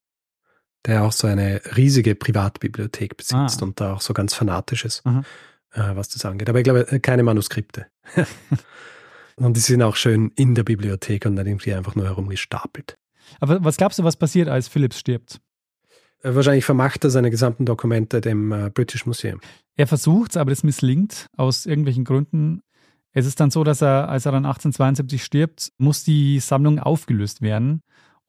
[0.86, 3.66] der auch so eine riesige Privatbibliothek besitzt ah.
[3.66, 5.22] und da auch so ganz fanatisch ist, äh,
[5.74, 6.50] was das angeht.
[6.50, 7.88] Aber ich glaube, äh, keine Manuskripte.
[9.36, 12.96] und die sind auch schön in der Bibliothek und dann irgendwie einfach nur herumgestapelt.
[13.40, 15.40] Aber was glaubst du, was passiert, als Phillips stirbt?
[16.22, 19.40] Äh, wahrscheinlich vermacht er seine gesamten Dokumente dem äh, British Museum.
[19.76, 22.62] Er versucht es, aber das misslingt aus irgendwelchen Gründen.
[23.12, 27.42] Es ist dann so, dass er, als er dann 1872 stirbt, muss die Sammlung aufgelöst
[27.42, 27.82] werden.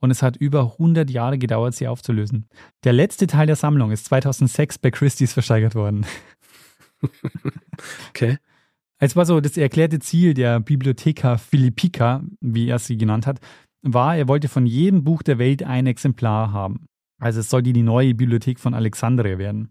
[0.04, 2.46] Und es hat über 100 Jahre gedauert, sie aufzulösen.
[2.84, 6.04] Der letzte Teil der Sammlung ist 2006 bei Christie's versteigert worden.
[8.10, 8.36] okay.
[8.98, 13.40] Es war so, das erklärte Ziel der Bibliotheca Philippica, wie er sie genannt hat,
[13.80, 16.84] war, er wollte von jedem Buch der Welt ein Exemplar haben.
[17.18, 19.70] Also es soll die, die neue Bibliothek von Alexandria werden.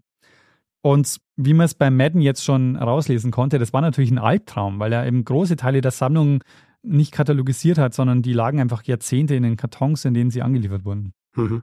[0.82, 4.80] Und wie man es bei Madden jetzt schon rauslesen konnte, das war natürlich ein Albtraum,
[4.80, 6.42] weil er eben große Teile der Sammlung
[6.84, 10.84] nicht katalogisiert hat, sondern die lagen einfach Jahrzehnte in den Kartons, in denen sie angeliefert
[10.84, 11.12] wurden.
[11.34, 11.62] Mhm.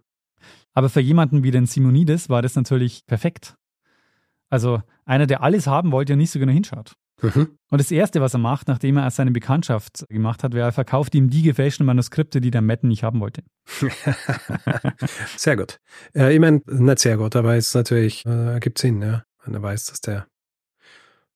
[0.74, 3.55] Aber für jemanden wie den Simonides war das natürlich perfekt.
[4.49, 6.95] Also einer, der alles haben wollte und nicht so genau hinschaut.
[7.22, 7.57] Mhm.
[7.69, 11.13] Und das Erste, was er macht, nachdem er seine Bekanntschaft gemacht hat, wäre, er verkauft
[11.13, 13.43] ihm die gefälschten Manuskripte, die der Madden nicht haben wollte.
[15.38, 15.80] sehr gut.
[16.15, 19.24] Äh, ich meine, nicht sehr gut, aber es natürlich äh, ergibt Sinn, ja.
[19.43, 20.28] Wenn er weiß, dass der.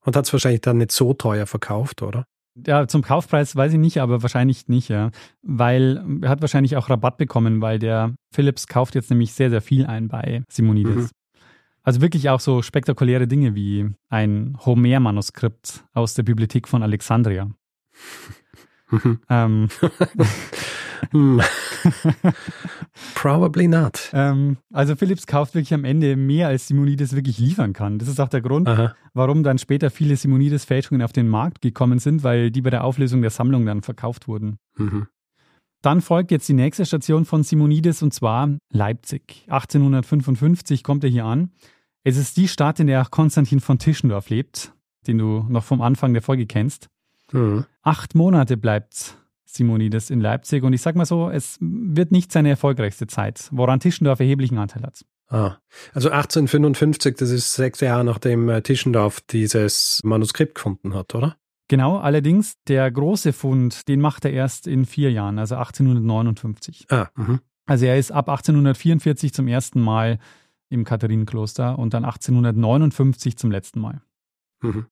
[0.02, 2.26] Und hat es wahrscheinlich dann nicht so teuer verkauft, oder?
[2.66, 5.12] Ja, zum Kaufpreis weiß ich nicht, aber wahrscheinlich nicht, ja.
[5.42, 9.62] Weil er hat wahrscheinlich auch Rabatt bekommen, weil der Philips kauft jetzt nämlich sehr, sehr
[9.62, 10.96] viel ein bei Simonides.
[10.96, 11.10] Mhm.
[11.84, 17.50] Also wirklich auch so spektakuläre Dinge wie ein Homer-Manuskript aus der Bibliothek von Alexandria.
[19.30, 19.68] ähm,
[23.16, 24.10] Probably not.
[24.14, 28.00] Ähm, also Philips kauft wirklich am Ende mehr, als Simonides wirklich liefern kann.
[28.00, 28.96] Das ist auch der Grund, Aha.
[29.14, 33.22] warum dann später viele Simonides-Fälschungen auf den Markt gekommen sind, weil die bei der Auflösung
[33.22, 34.58] der Sammlung dann verkauft wurden.
[34.78, 35.08] Mhm.
[35.82, 39.44] Dann folgt jetzt die nächste Station von Simonides und zwar Leipzig.
[39.48, 41.52] 1855 kommt er hier an.
[42.04, 44.74] Es ist die Stadt, in der auch Konstantin von Tischendorf lebt,
[45.06, 46.90] den du noch vom Anfang der Folge kennst.
[47.32, 47.66] Mhm.
[47.84, 52.50] Acht Monate bleibt Simonides in Leipzig und ich sag mal so, es wird nicht seine
[52.50, 55.06] erfolgreichste Zeit, woran Tischendorf erheblichen Anteil hat.
[55.28, 55.58] Ah,
[55.94, 61.38] also 1855, das ist sechs Jahre nachdem äh, Tischendorf dieses Manuskript gefunden hat, oder?
[61.68, 66.86] Genau, allerdings der große Fund, den macht er erst in vier Jahren, also 1859.
[66.90, 67.40] Ah, mh.
[67.66, 70.20] Also er ist ab 1844 zum ersten Mal
[70.70, 74.02] im Katharinenkloster und dann 1859 zum letzten Mal.
[74.62, 74.86] Mhm.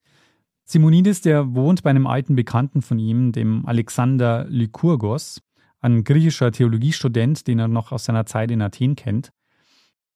[0.65, 5.41] Simonides, der wohnt bei einem alten Bekannten von ihm, dem Alexander Lykurgos,
[5.81, 9.31] ein griechischer Theologiestudent, den er noch aus seiner Zeit in Athen kennt.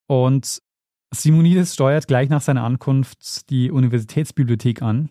[0.07, 0.61] Und
[1.11, 5.09] Simonides steuert gleich nach seiner Ankunft die Universitätsbibliothek an,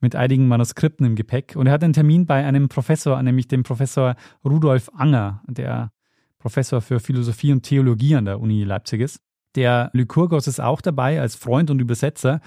[0.00, 1.54] mit einigen Manuskripten im Gepäck.
[1.56, 5.92] Und er hat einen Termin bei einem Professor, nämlich dem Professor Rudolf Anger, der
[6.38, 9.20] Professor für Philosophie und Theologie an der Uni Leipzig ist.
[9.54, 12.40] Der Lykurgos ist auch dabei als Freund und Übersetzer.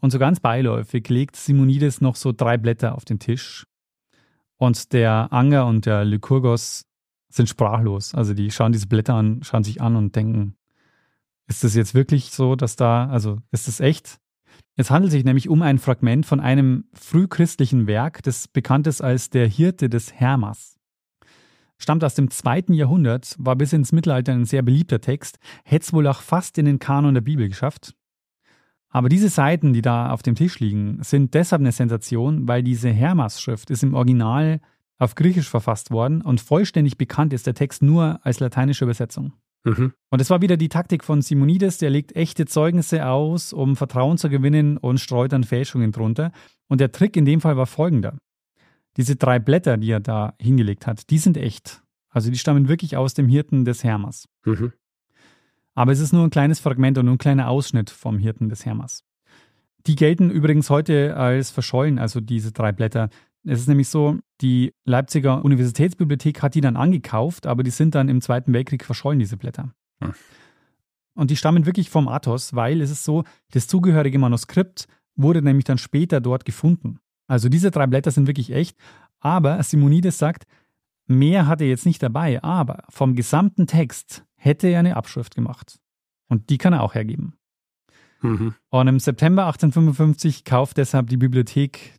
[0.00, 3.66] Und so ganz beiläufig legt Simonides noch so drei Blätter auf den Tisch.
[4.58, 6.86] Und der Anger und der Lykurgos
[7.28, 8.14] sind sprachlos.
[8.14, 10.56] Also die schauen diese Blätter an, schauen sich an und denken,
[11.46, 14.18] ist das jetzt wirklich so, dass da, also ist das echt?
[14.76, 19.30] Es handelt sich nämlich um ein Fragment von einem frühchristlichen Werk, das bekannt ist als
[19.30, 20.76] der Hirte des Hermas.
[21.78, 25.92] Stammt aus dem zweiten Jahrhundert, war bis ins Mittelalter ein sehr beliebter Text, hätte es
[25.92, 27.94] wohl auch fast in den Kanon der Bibel geschafft.
[28.90, 32.88] Aber diese Seiten, die da auf dem Tisch liegen, sind deshalb eine Sensation, weil diese
[32.90, 34.60] Hermas-Schrift ist im Original
[34.98, 39.32] auf Griechisch verfasst worden und vollständig bekannt ist der Text nur als lateinische Übersetzung.
[39.64, 39.92] Mhm.
[40.10, 44.16] Und es war wieder die Taktik von Simonides, der legt echte Zeugnisse aus, um Vertrauen
[44.16, 46.32] zu gewinnen und streut dann Fälschungen drunter.
[46.68, 48.16] Und der Trick in dem Fall war folgender.
[48.96, 51.82] Diese drei Blätter, die er da hingelegt hat, die sind echt.
[52.08, 54.26] Also die stammen wirklich aus dem Hirten des Hermas.
[54.44, 54.72] Mhm.
[55.76, 58.64] Aber es ist nur ein kleines Fragment und nur ein kleiner Ausschnitt vom Hirten des
[58.64, 59.04] Hermas.
[59.86, 63.10] Die gelten übrigens heute als verschollen, also diese drei Blätter.
[63.44, 68.08] Es ist nämlich so, die Leipziger Universitätsbibliothek hat die dann angekauft, aber die sind dann
[68.08, 69.74] im Zweiten Weltkrieg verschollen, diese Blätter.
[70.02, 70.14] Hm.
[71.14, 75.66] Und die stammen wirklich vom Athos, weil es ist so, das zugehörige Manuskript wurde nämlich
[75.66, 76.98] dann später dort gefunden.
[77.28, 78.76] Also diese drei Blätter sind wirklich echt,
[79.20, 80.44] aber Simonides sagt,
[81.06, 85.78] mehr hat er jetzt nicht dabei, aber vom gesamten Text hätte er eine Abschrift gemacht.
[86.28, 87.34] Und die kann er auch hergeben.
[88.22, 88.54] Mhm.
[88.70, 91.94] Und im September 1855 kauft deshalb die Bibliothek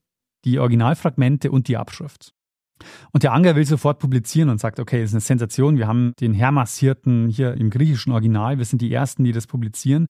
[0.45, 2.33] die Originalfragmente und die Abschrift.
[3.11, 6.13] Und der Anger will sofort publizieren und sagt, okay, das ist eine Sensation, wir haben
[6.19, 10.07] den Hermas-Hirten hier im griechischen Original, wir sind die Ersten, die das publizieren.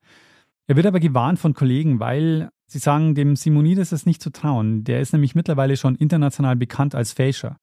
[0.68, 4.84] Er wird aber gewarnt von Kollegen, weil sie sagen, dem Simonides ist nicht zu trauen.
[4.84, 7.58] Der ist nämlich mittlerweile schon international bekannt als Fälscher.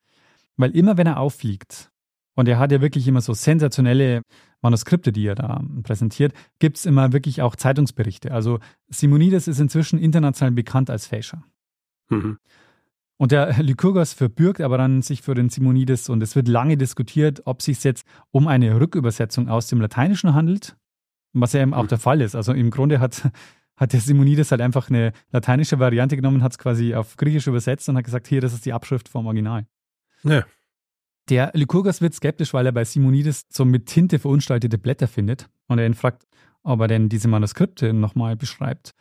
[0.57, 1.91] Weil immer wenn er auffliegt,
[2.35, 4.23] und er hat ja wirklich immer so sensationelle
[4.61, 8.33] Manuskripte, die er da präsentiert, gibt es immer wirklich auch Zeitungsberichte.
[8.33, 8.59] Also
[8.89, 11.45] Simonides ist inzwischen international bekannt als Fälscher.
[12.09, 12.39] Mhm.
[13.17, 17.43] Und der Lykurgos verbürgt aber dann sich für den Simonides und es wird lange diskutiert,
[17.45, 20.77] ob es sich jetzt um eine Rückübersetzung aus dem Lateinischen handelt,
[21.33, 21.89] was ja eben auch mhm.
[21.89, 22.35] der Fall ist.
[22.35, 23.31] Also im Grunde hat,
[23.77, 27.89] hat der Simonides halt einfach eine lateinische Variante genommen, hat es quasi auf Griechisch übersetzt
[27.89, 29.67] und hat gesagt, hier, das ist die Abschrift vom Original.
[30.25, 30.45] Ja.
[31.31, 35.79] Der Lykurgos wird skeptisch, weil er bei Simonides so mit Tinte verunstaltete Blätter findet und
[35.79, 36.25] er ihn fragt,
[36.63, 38.95] ob er denn diese Manuskripte nochmal beschreibt.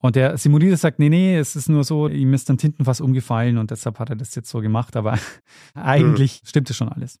[0.00, 3.58] Und der Simonides sagt, nee, nee, es ist nur so, ihm ist dann Tintenfass umgefallen
[3.58, 5.18] und deshalb hat er das jetzt so gemacht, aber
[5.74, 6.46] eigentlich mhm.
[6.46, 7.18] stimmt es schon alles.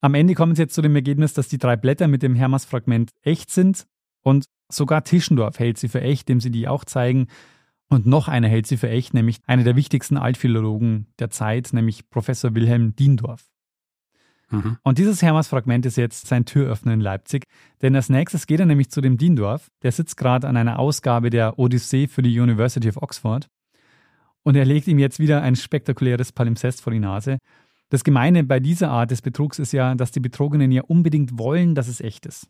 [0.00, 3.12] Am Ende kommen sie jetzt zu dem Ergebnis, dass die drei Blätter mit dem Hermas-Fragment
[3.22, 3.86] echt sind
[4.22, 7.28] und sogar Tischendorf hält sie für echt, dem sie die auch zeigen.
[7.88, 12.10] Und noch einer hält sie für echt, nämlich einer der wichtigsten Altphilologen der Zeit, nämlich
[12.10, 13.47] Professor Wilhelm Diendorf.
[14.50, 14.78] Mhm.
[14.82, 17.44] Und dieses Hermas-Fragment ist jetzt sein Türöffner in Leipzig,
[17.82, 21.30] denn als nächstes geht er nämlich zu dem Diendorf, der sitzt gerade an einer Ausgabe
[21.30, 23.48] der Odyssee für die University of Oxford
[24.42, 27.38] und er legt ihm jetzt wieder ein spektakuläres Palimpsest vor die Nase.
[27.90, 31.74] Das Gemeine bei dieser Art des Betrugs ist ja, dass die Betrogenen ja unbedingt wollen,
[31.74, 32.48] dass es echt ist.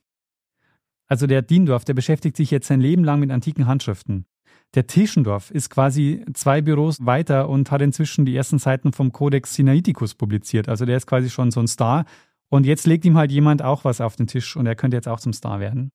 [1.09, 4.26] Also der Diendorf, der beschäftigt sich jetzt sein Leben lang mit antiken Handschriften.
[4.75, 9.55] Der Tischendorf ist quasi zwei Büros weiter und hat inzwischen die ersten Seiten vom Codex
[9.55, 10.69] Sinaiticus publiziert.
[10.69, 12.05] Also der ist quasi schon so ein Star.
[12.51, 15.09] Und jetzt legt ihm halt jemand auch was auf den Tisch und er könnte jetzt
[15.09, 15.91] auch zum Star werden.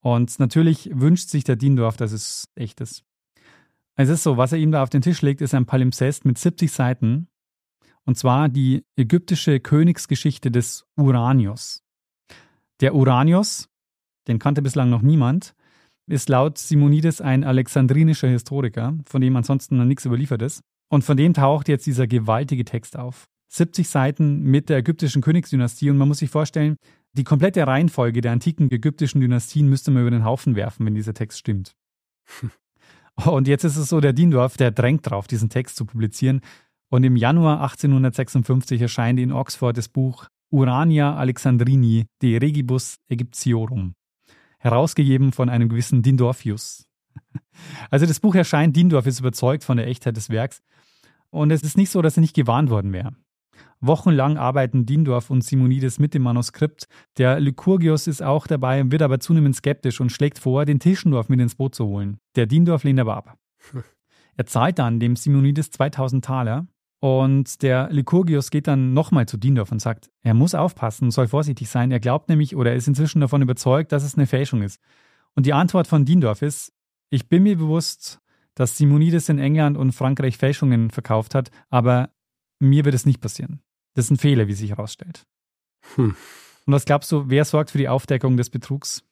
[0.00, 3.04] Und natürlich wünscht sich der Diendorf, dass es echt ist.
[3.94, 6.38] Es ist so, was er ihm da auf den Tisch legt, ist ein Palimpsest mit
[6.38, 7.28] 70 Seiten.
[8.04, 11.82] Und zwar die ägyptische Königsgeschichte des Uranios.
[12.80, 13.68] Der Uranios,
[14.28, 15.54] den kannte bislang noch niemand,
[16.08, 20.60] ist laut Simonides ein alexandrinischer Historiker, von dem ansonsten noch nichts überliefert ist.
[20.88, 23.26] Und von dem taucht jetzt dieser gewaltige Text auf.
[23.48, 26.76] 70 Seiten mit der ägyptischen Königsdynastie und man muss sich vorstellen,
[27.12, 31.14] die komplette Reihenfolge der antiken ägyptischen Dynastien müsste man über den Haufen werfen, wenn dieser
[31.14, 31.74] Text stimmt.
[33.24, 36.42] Und jetzt ist es so, der Diendorf, der drängt drauf, diesen Text zu publizieren.
[36.90, 43.94] Und im Januar 1856 erscheint in Oxford das Buch Urania Alexandrini de Regibus Egyptiorum
[44.58, 46.86] herausgegeben von einem gewissen Dindorfius.
[47.90, 50.62] Also das Buch erscheint, Dindorf ist überzeugt von der Echtheit des Werks
[51.30, 53.14] und es ist nicht so, dass er nicht gewarnt worden wäre.
[53.80, 56.88] Wochenlang arbeiten Dindorf und Simonides mit dem Manuskript.
[57.18, 61.40] Der Lykurgius ist auch dabei, wird aber zunehmend skeptisch und schlägt vor, den Tischendorf mit
[61.40, 62.18] ins Boot zu holen.
[62.36, 63.38] Der Dindorf lehnt aber ab.
[64.38, 66.66] Er zahlt dann dem Simonides 2000 Taler
[67.06, 71.68] und der Lykurgius geht dann nochmal zu Dindorf und sagt, er muss aufpassen, soll vorsichtig
[71.68, 71.92] sein.
[71.92, 74.80] Er glaubt nämlich oder ist inzwischen davon überzeugt, dass es eine Fälschung ist.
[75.36, 76.72] Und die Antwort von Dindorf ist,
[77.08, 78.20] ich bin mir bewusst,
[78.56, 82.10] dass Simonides in England und Frankreich Fälschungen verkauft hat, aber
[82.58, 83.60] mir wird es nicht passieren.
[83.94, 85.28] Das ist ein Fehler, wie sich herausstellt.
[85.94, 86.16] Hm.
[86.66, 89.04] Und was glaubst du, wer sorgt für die Aufdeckung des Betrugs?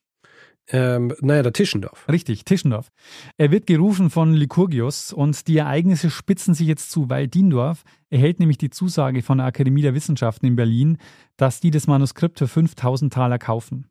[0.69, 2.09] Ähm, naja, der Tischendorf.
[2.09, 2.91] Richtig, Tischendorf.
[3.37, 8.41] Er wird gerufen von Lykurgius und die Ereignisse spitzen sich jetzt zu, weil Diendorf erhält
[8.41, 10.99] nämlich die Zusage von der Akademie der Wissenschaften in Berlin,
[11.37, 13.89] dass die das Manuskript für 5000 Taler kaufen.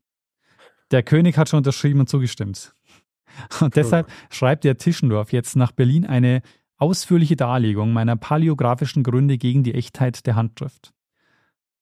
[0.89, 2.75] Der König hat schon unterschrieben und zugestimmt.
[3.61, 6.41] Und deshalb schreibt der Tischendorf jetzt nach Berlin eine
[6.77, 10.93] ausführliche Darlegung meiner paläographischen Gründe gegen die Echtheit der Handschrift.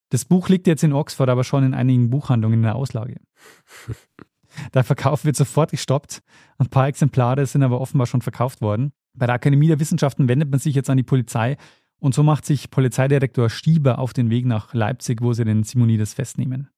[0.09, 3.15] Das Buch liegt jetzt in Oxford, aber schon in einigen Buchhandlungen in der Auslage.
[4.73, 6.21] Der Verkauf wird sofort gestoppt.
[6.57, 8.91] Ein paar Exemplare sind aber offenbar schon verkauft worden.
[9.13, 11.57] Bei der Akademie der Wissenschaften wendet man sich jetzt an die Polizei
[11.99, 16.13] und so macht sich Polizeidirektor Stieber auf den Weg nach Leipzig, wo sie den Simonides
[16.13, 16.69] festnehmen.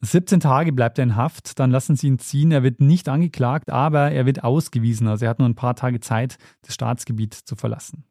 [0.00, 2.52] 17 Tage bleibt er in Haft, dann lassen sie ihn ziehen.
[2.52, 5.08] Er wird nicht angeklagt, aber er wird ausgewiesen.
[5.08, 8.04] Also er hat nur ein paar Tage Zeit, das Staatsgebiet zu verlassen.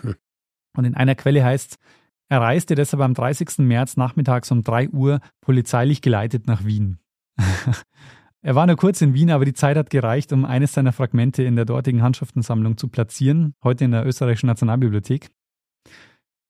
[0.00, 0.16] Hm.
[0.76, 1.78] Und in einer Quelle heißt,
[2.28, 3.58] er reiste deshalb am 30.
[3.58, 6.98] März nachmittags um 3 Uhr polizeilich geleitet nach Wien.
[8.42, 11.42] er war nur kurz in Wien, aber die Zeit hat gereicht, um eines seiner Fragmente
[11.42, 15.28] in der dortigen Handschriftensammlung zu platzieren, heute in der österreichischen Nationalbibliothek.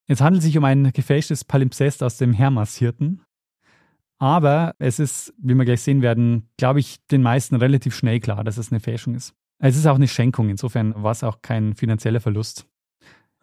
[0.07, 3.23] Es handelt sich um ein gefälschtes Palimpsest aus dem Hermas-Hirten.
[4.19, 8.45] Aber es ist, wie wir gleich sehen werden, glaube ich, den meisten relativ schnell klar,
[8.45, 9.35] dass es eine Fälschung ist.
[9.59, 12.67] Es ist auch eine Schenkung, insofern war es auch kein finanzieller Verlust.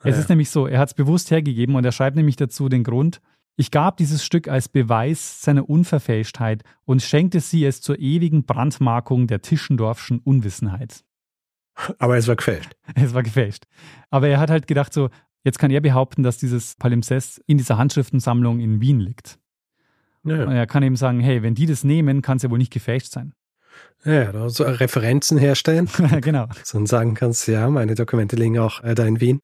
[0.03, 0.21] Es ja.
[0.21, 3.21] ist nämlich so, er hat es bewusst hergegeben und er schreibt nämlich dazu den Grund,
[3.55, 9.27] ich gab dieses Stück als Beweis seiner Unverfälschtheit und schenkte sie es zur ewigen Brandmarkung
[9.27, 11.03] der Tischendorfschen Unwissenheit.
[11.97, 12.73] Aber es war gefälscht.
[12.95, 13.65] Es war gefälscht.
[14.09, 15.09] Aber er hat halt gedacht so,
[15.43, 19.39] jetzt kann er behaupten, dass dieses Palimpsest in dieser Handschriftensammlung in Wien liegt.
[20.23, 20.45] Ja.
[20.45, 22.73] Und er kann eben sagen, hey, wenn die das nehmen, kann es ja wohl nicht
[22.73, 23.33] gefälscht sein.
[24.05, 25.89] Ja, da so Referenzen herstellen.
[26.21, 26.47] genau.
[26.63, 29.41] So und sagen kannst, ja, meine Dokumente liegen auch äh, da in Wien.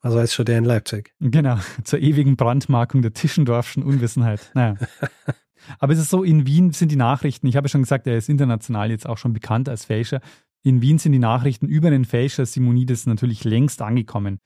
[0.00, 1.12] Was weiß schon der in Leipzig.
[1.20, 4.50] Genau, zur ewigen Brandmarkung der Tischendorfschen Unwissenheit.
[4.54, 4.74] Naja.
[5.78, 8.28] Aber es ist so, in Wien sind die Nachrichten, ich habe schon gesagt, er ist
[8.28, 10.20] international jetzt auch schon bekannt als Fälscher.
[10.64, 14.40] In Wien sind die Nachrichten über den Fälscher Simonides natürlich längst angekommen.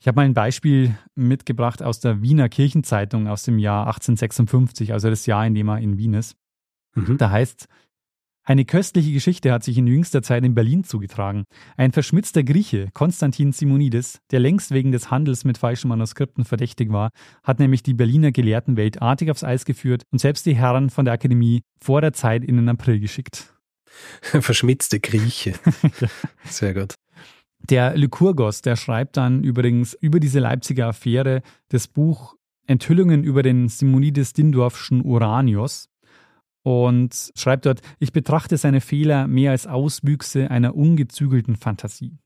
[0.00, 5.10] Ich habe mal ein Beispiel mitgebracht aus der Wiener Kirchenzeitung aus dem Jahr 1856, also
[5.10, 6.36] das Jahr, in dem er in Wien ist.
[6.94, 7.18] Mhm.
[7.18, 7.68] Da heißt
[8.48, 11.44] eine köstliche Geschichte hat sich in jüngster Zeit in Berlin zugetragen.
[11.76, 17.10] Ein verschmitzter Grieche, Konstantin Simonides, der längst wegen des Handels mit falschen Manuskripten verdächtig war,
[17.44, 21.12] hat nämlich die Berliner Gelehrtenwelt artig aufs Eis geführt und selbst die Herren von der
[21.12, 23.52] Akademie vor der Zeit in den April geschickt.
[24.22, 25.52] Verschmitzte Grieche.
[26.44, 26.94] Sehr gut.
[27.60, 32.34] Der Lykurgos, der schreibt dann übrigens über diese Leipziger Affäre das Buch
[32.66, 35.87] Enthüllungen über den Simonides Dindorfschen Uranios
[36.68, 42.18] und schreibt dort, ich betrachte seine Fehler mehr als Auswüchse einer ungezügelten Fantasie.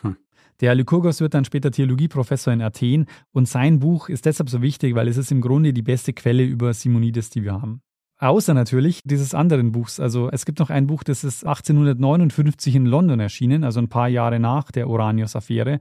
[0.00, 0.16] Hm.
[0.60, 4.94] Der Lykurgos wird dann später Theologieprofessor in Athen und sein Buch ist deshalb so wichtig,
[4.94, 7.82] weil es ist im Grunde die beste Quelle über Simonides, die wir haben.
[8.16, 10.00] Außer natürlich dieses anderen Buchs.
[10.00, 14.08] Also es gibt noch ein Buch, das ist 1859 in London erschienen, also ein paar
[14.08, 15.80] Jahre nach der Oranius-Affäre.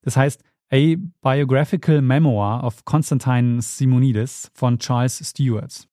[0.00, 0.42] Das heißt
[0.72, 5.86] A Biographical Memoir of Constantine Simonides von Charles Stewart.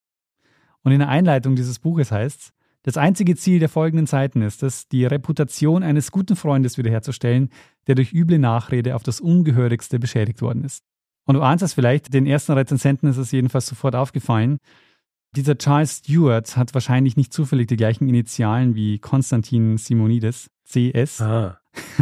[0.84, 2.54] Und in der Einleitung dieses Buches heißt es,
[2.84, 7.50] das einzige Ziel der folgenden Seiten ist es, die Reputation eines guten Freundes wiederherzustellen,
[7.86, 10.84] der durch üble Nachrede auf das Ungehörigste beschädigt worden ist.
[11.26, 14.58] Und du ahnst es vielleicht, den ersten Rezensenten ist es jedenfalls sofort aufgefallen.
[15.36, 21.22] Dieser Charles Stewart hat wahrscheinlich nicht zufällig die gleichen Initialen wie Konstantin Simonides, CS.
[21.22, 21.60] Ah.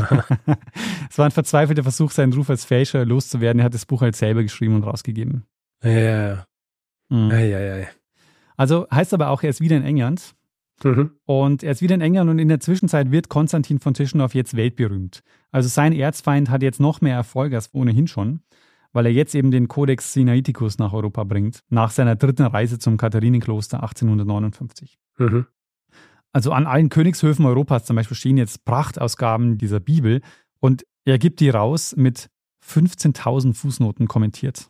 [1.10, 3.60] es war ein verzweifelter Versuch, seinen Ruf als Fälscher loszuwerden.
[3.60, 5.46] Er hat das Buch halt selber geschrieben und rausgegeben.
[5.84, 6.46] Ja, ja.
[7.10, 7.32] Mhm.
[7.32, 7.90] Ei, ei, ei.
[8.60, 10.36] Also heißt aber auch, er ist wieder in England.
[10.84, 11.12] Mhm.
[11.24, 14.54] Und er ist wieder in England und in der Zwischenzeit wird Konstantin von Tischendorf jetzt
[14.54, 15.24] weltberühmt.
[15.50, 18.42] Also sein Erzfeind hat jetzt noch mehr Erfolg als ohnehin schon,
[18.92, 22.98] weil er jetzt eben den Codex Sinaiticus nach Europa bringt, nach seiner dritten Reise zum
[22.98, 25.00] Katharinenkloster 1859.
[25.20, 25.46] Mhm.
[26.34, 30.20] Also an allen Königshöfen Europas zum Beispiel stehen jetzt Prachtausgaben dieser Bibel
[30.60, 32.30] und er gibt die raus mit
[32.66, 34.70] 15.000 Fußnoten kommentiert.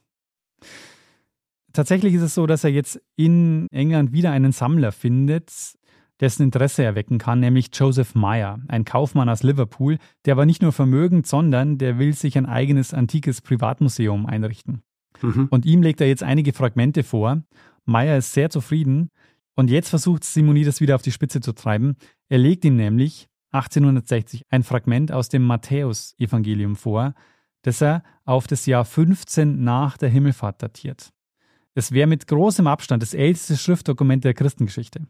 [1.79, 5.49] Tatsächlich ist es so, dass er jetzt in England wieder einen Sammler findet,
[6.19, 10.73] dessen Interesse erwecken kann, nämlich Joseph Meyer, ein Kaufmann aus Liverpool, der war nicht nur
[10.73, 14.81] vermögend, sondern der will sich ein eigenes antikes Privatmuseum einrichten.
[15.21, 15.47] Mhm.
[15.51, 17.43] Und ihm legt er jetzt einige Fragmente vor.
[17.85, 19.09] Meyer ist sehr zufrieden
[19.55, 21.95] und jetzt versucht Simonides wieder auf die Spitze zu treiben.
[22.27, 27.13] Er legt ihm nämlich 1860 ein Fragment aus dem Matthäus-Evangelium vor,
[27.61, 31.13] das er auf das Jahr 15 nach der Himmelfahrt datiert.
[31.75, 35.07] Es wäre mit großem Abstand das älteste Schriftdokument der Christengeschichte.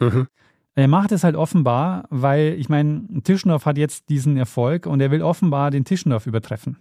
[0.00, 0.26] Mhm.
[0.74, 5.10] Er macht es halt offenbar, weil, ich meine, Tischendorf hat jetzt diesen Erfolg und er
[5.10, 6.78] will offenbar den Tischendorf übertreffen.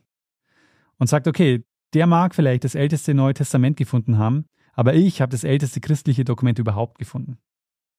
[0.98, 5.32] Und sagt, okay, der mag vielleicht das älteste Neue Testament gefunden haben, aber ich habe
[5.32, 7.38] das älteste christliche Dokument überhaupt gefunden.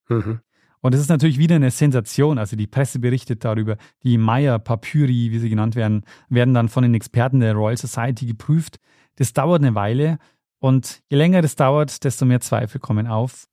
[0.09, 0.41] Mhm.
[0.81, 2.39] Und es ist natürlich wieder eine Sensation.
[2.39, 3.77] Also die Presse berichtet darüber.
[4.03, 8.27] Die Meyer Papyri, wie sie genannt werden, werden dann von den Experten der Royal Society
[8.27, 8.79] geprüft.
[9.17, 10.19] Das dauert eine Weile.
[10.59, 13.49] Und je länger das dauert, desto mehr Zweifel kommen auf.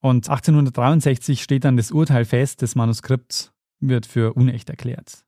[0.00, 5.24] Und 1863 steht dann das Urteil fest, das Manuskript wird für unecht erklärt.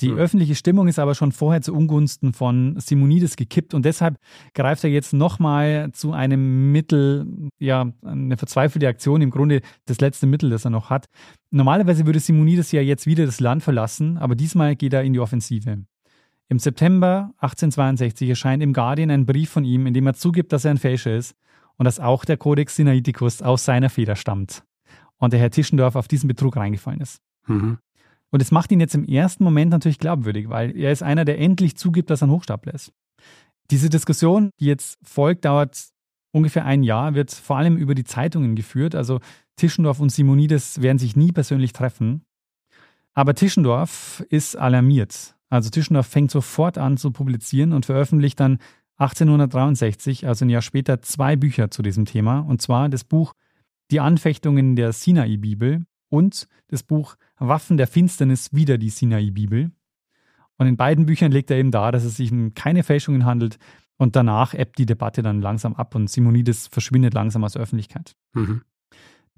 [0.00, 0.18] Die mhm.
[0.18, 4.18] öffentliche Stimmung ist aber schon vorher zu Ungunsten von Simonides gekippt und deshalb
[4.54, 10.26] greift er jetzt nochmal zu einem Mittel, ja, eine verzweifelte Aktion, im Grunde das letzte
[10.26, 11.06] Mittel, das er noch hat.
[11.50, 15.20] Normalerweise würde Simonides ja jetzt wieder das Land verlassen, aber diesmal geht er in die
[15.20, 15.78] Offensive.
[16.48, 20.64] Im September 1862 erscheint im Guardian ein Brief von ihm, in dem er zugibt, dass
[20.64, 21.34] er ein Fälscher ist
[21.76, 24.62] und dass auch der Codex Sinaiticus aus seiner Feder stammt
[25.18, 27.20] und der Herr Tischendorf auf diesen Betrug reingefallen ist.
[27.46, 27.78] Mhm.
[28.30, 31.38] Und es macht ihn jetzt im ersten Moment natürlich glaubwürdig, weil er ist einer, der
[31.38, 32.92] endlich zugibt, dass er ein Hochstapler ist.
[33.70, 35.88] Diese Diskussion, die jetzt folgt, dauert
[36.32, 38.94] ungefähr ein Jahr, wird vor allem über die Zeitungen geführt.
[38.94, 39.20] Also
[39.56, 42.24] Tischendorf und Simonides werden sich nie persönlich treffen.
[43.14, 45.35] Aber Tischendorf ist alarmiert.
[45.48, 48.58] Also Tischendorf fängt sofort an zu publizieren und veröffentlicht dann
[48.98, 52.40] 1863, also ein Jahr später, zwei Bücher zu diesem Thema.
[52.40, 53.34] Und zwar das Buch
[53.90, 59.70] Die Anfechtungen der Sinai-Bibel und das Buch Waffen der Finsternis wieder die Sinai-Bibel.
[60.58, 63.58] Und in beiden Büchern legt er eben dar, dass es sich um keine Fälschungen handelt.
[63.98, 68.14] Und danach ebbt die Debatte dann langsam ab und Simonides verschwindet langsam aus der Öffentlichkeit.
[68.34, 68.62] Mhm.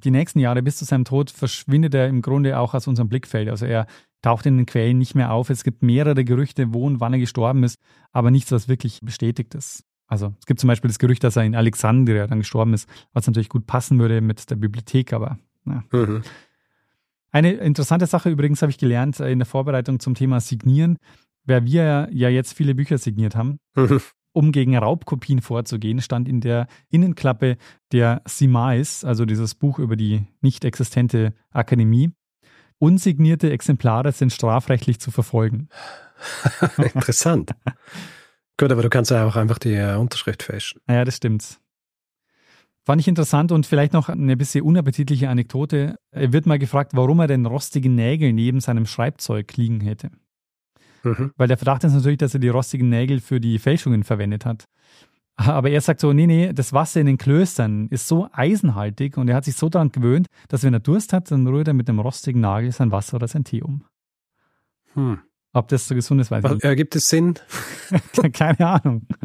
[0.04, 3.48] Die nächsten Jahre bis zu seinem Tod verschwindet er im Grunde auch aus unserem Blickfeld.
[3.48, 3.86] Also er
[4.22, 5.50] taucht in den Quellen nicht mehr auf.
[5.50, 7.78] Es gibt mehrere Gerüchte, wo und wann er gestorben ist,
[8.12, 9.84] aber nichts, was wirklich bestätigt ist.
[10.06, 13.26] Also es gibt zum Beispiel das Gerücht, dass er in Alexandria dann gestorben ist, was
[13.26, 15.84] natürlich gut passen würde mit der Bibliothek, aber ja.
[15.92, 16.22] Mhm.
[17.30, 20.96] Eine interessante Sache übrigens habe ich gelernt äh, in der Vorbereitung zum Thema Signieren,
[21.44, 23.58] weil wir ja jetzt viele Bücher signiert haben.
[23.74, 24.00] Mhm.
[24.32, 27.56] Um gegen Raubkopien vorzugehen, stand in der Innenklappe
[27.92, 32.12] der Simais, also dieses Buch über die nicht existente Akademie.
[32.78, 35.68] Unsignierte Exemplare sind strafrechtlich zu verfolgen.
[36.94, 37.50] Interessant.
[38.56, 40.80] Gut, aber du kannst ja auch einfach die äh, Unterschrift fälschen.
[40.88, 41.60] Ja, das stimmt.
[42.84, 45.96] Fand ich interessant und vielleicht noch eine bisschen unappetitliche Anekdote.
[46.10, 50.10] Er wird mal gefragt, warum er denn rostige Nägel neben seinem Schreibzeug liegen hätte.
[51.02, 51.32] Mhm.
[51.36, 54.64] Weil der Verdacht ist natürlich, dass er die rostigen Nägel für die Fälschungen verwendet hat.
[55.40, 59.28] Aber er sagt so, nee, nee, das Wasser in den Klöstern ist so eisenhaltig und
[59.28, 61.86] er hat sich so daran gewöhnt, dass wenn er Durst hat, dann rührt er mit
[61.86, 63.84] dem rostigen Nagel sein Wasser oder sein Tee um.
[64.94, 65.20] Hm.
[65.52, 66.64] Ob das so gesund ist, weiß ich nicht.
[66.64, 67.34] Ergibt es Sinn?
[68.32, 69.06] Keine Ahnung.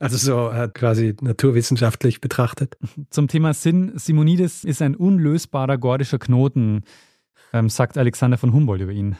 [0.00, 2.78] Also so äh, quasi naturwissenschaftlich betrachtet.
[3.10, 6.84] Zum Thema Sinn, Simonides ist ein unlösbarer gordischer Knoten,
[7.52, 9.16] ähm, sagt Alexander von Humboldt über ihn.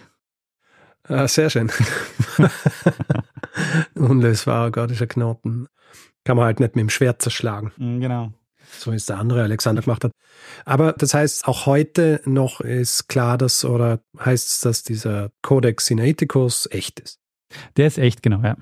[1.09, 1.73] Ah, sehr schön.
[3.95, 5.67] unlösbarer gordischer Knoten.
[6.25, 7.73] Kann man halt nicht mit dem Schwert zerschlagen.
[7.77, 8.33] Mm, genau.
[8.79, 10.13] So ist der andere Alexander gemacht hat.
[10.65, 15.87] Aber das heißt, auch heute noch ist klar, dass, oder heißt es, dass dieser Codex
[15.87, 17.19] Sinaiticus echt ist?
[17.77, 18.57] Der ist echt, genau, ja.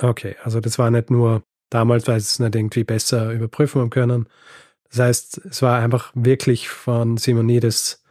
[0.00, 3.90] Okay, also das war nicht nur damals, weil sie es nicht irgendwie besser überprüfen haben
[3.90, 4.28] können.
[4.90, 8.04] Das heißt, es war einfach wirklich von Simonides,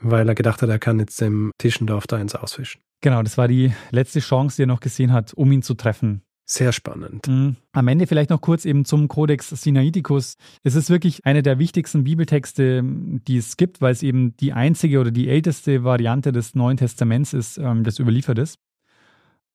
[0.00, 2.80] weil er gedacht hat, er kann jetzt dem Tischendorf da ins Auswischen.
[3.04, 6.22] Genau, das war die letzte Chance, die er noch gesehen hat, um ihn zu treffen.
[6.46, 7.28] Sehr spannend.
[7.28, 7.56] Mhm.
[7.72, 10.36] Am Ende vielleicht noch kurz eben zum Codex Sinaiticus.
[10.62, 15.00] Es ist wirklich eine der wichtigsten Bibeltexte, die es gibt, weil es eben die einzige
[15.00, 18.58] oder die älteste Variante des Neuen Testaments ist, ähm, das überliefert ist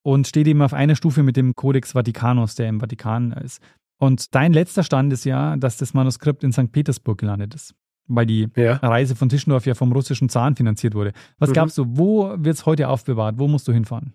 [0.03, 3.63] und steht eben auf einer Stufe mit dem Codex Vaticanus, der im Vatikan ist.
[3.97, 6.71] Und dein letzter Stand ist ja, dass das Manuskript in St.
[6.71, 7.73] Petersburg gelandet ist,
[8.09, 8.73] weil die ja.
[8.77, 11.13] Reise von Tischendorf ja vom russischen Zahn finanziert wurde.
[11.37, 11.53] Was mhm.
[11.53, 13.37] glaubst du, wo wird es heute aufbewahrt?
[13.37, 14.13] Wo musst du hinfahren?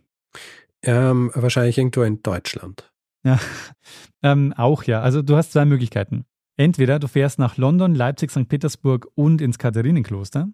[0.82, 2.92] Ähm, wahrscheinlich irgendwo in Deutschland.
[3.24, 3.38] Ja,
[4.22, 5.00] ähm, auch ja.
[5.00, 6.26] Also du hast zwei Möglichkeiten.
[6.56, 8.48] Entweder du fährst nach London, Leipzig, St.
[8.48, 10.48] Petersburg und ins Katharinenkloster.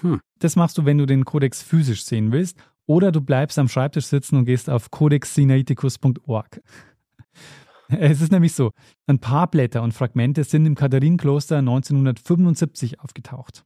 [0.00, 0.20] Hm.
[0.38, 2.58] Das machst du, wenn du den Kodex physisch sehen willst.
[2.86, 6.60] Oder du bleibst am Schreibtisch sitzen und gehst auf codexsinaiticus.org.
[7.98, 8.70] Es ist nämlich so,
[9.06, 13.64] ein paar Blätter und Fragmente sind im Katharinenkloster 1975 aufgetaucht.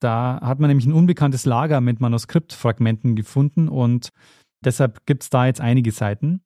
[0.00, 4.10] Da hat man nämlich ein unbekanntes Lager mit Manuskriptfragmenten gefunden und
[4.64, 6.42] deshalb gibt es da jetzt einige Seiten.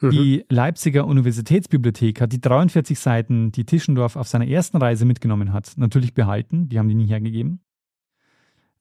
[0.00, 0.10] Mhm.
[0.10, 5.72] Die Leipziger Universitätsbibliothek hat die 43 Seiten, die Tischendorf auf seiner ersten Reise mitgenommen hat,
[5.76, 6.68] natürlich behalten.
[6.68, 7.60] Die haben die nie hergegeben.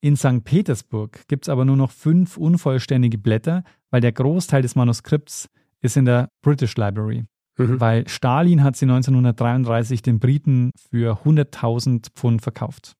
[0.01, 0.43] In St.
[0.43, 5.49] Petersburg gibt es aber nur noch fünf unvollständige Blätter, weil der Großteil des Manuskripts
[5.81, 7.25] ist in der British Library.
[7.57, 7.79] Mhm.
[7.79, 12.93] Weil Stalin hat sie 1933 den Briten für 100.000 Pfund verkauft.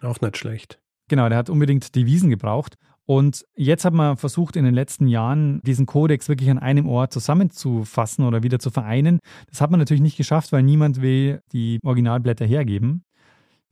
[0.00, 0.80] Auch nicht schlecht.
[1.08, 2.76] Genau, der hat unbedingt Devisen gebraucht.
[3.04, 7.12] Und jetzt hat man versucht, in den letzten Jahren diesen Kodex wirklich an einem Ort
[7.12, 9.18] zusammenzufassen oder wieder zu vereinen.
[9.48, 13.04] Das hat man natürlich nicht geschafft, weil niemand will die Originalblätter hergeben.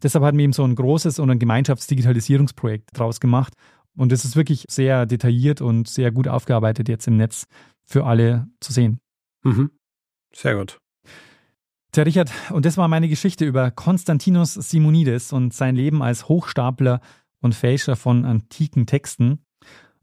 [0.03, 3.55] Deshalb hat man eben so ein großes und ein Gemeinschaftsdigitalisierungsprojekt draus gemacht.
[4.01, 7.47] Und es ist wirklich sehr detailliert und sehr gut aufgearbeitet jetzt im Netz
[7.85, 8.99] für alle zu sehen.
[9.43, 9.73] Mhm.
[10.35, 10.81] Sehr gut.
[11.93, 17.03] Tja, Richard, und das war meine Geschichte über Konstantinos Simonides und sein Leben als Hochstapler
[17.43, 19.45] und Fälscher von antiken Texten.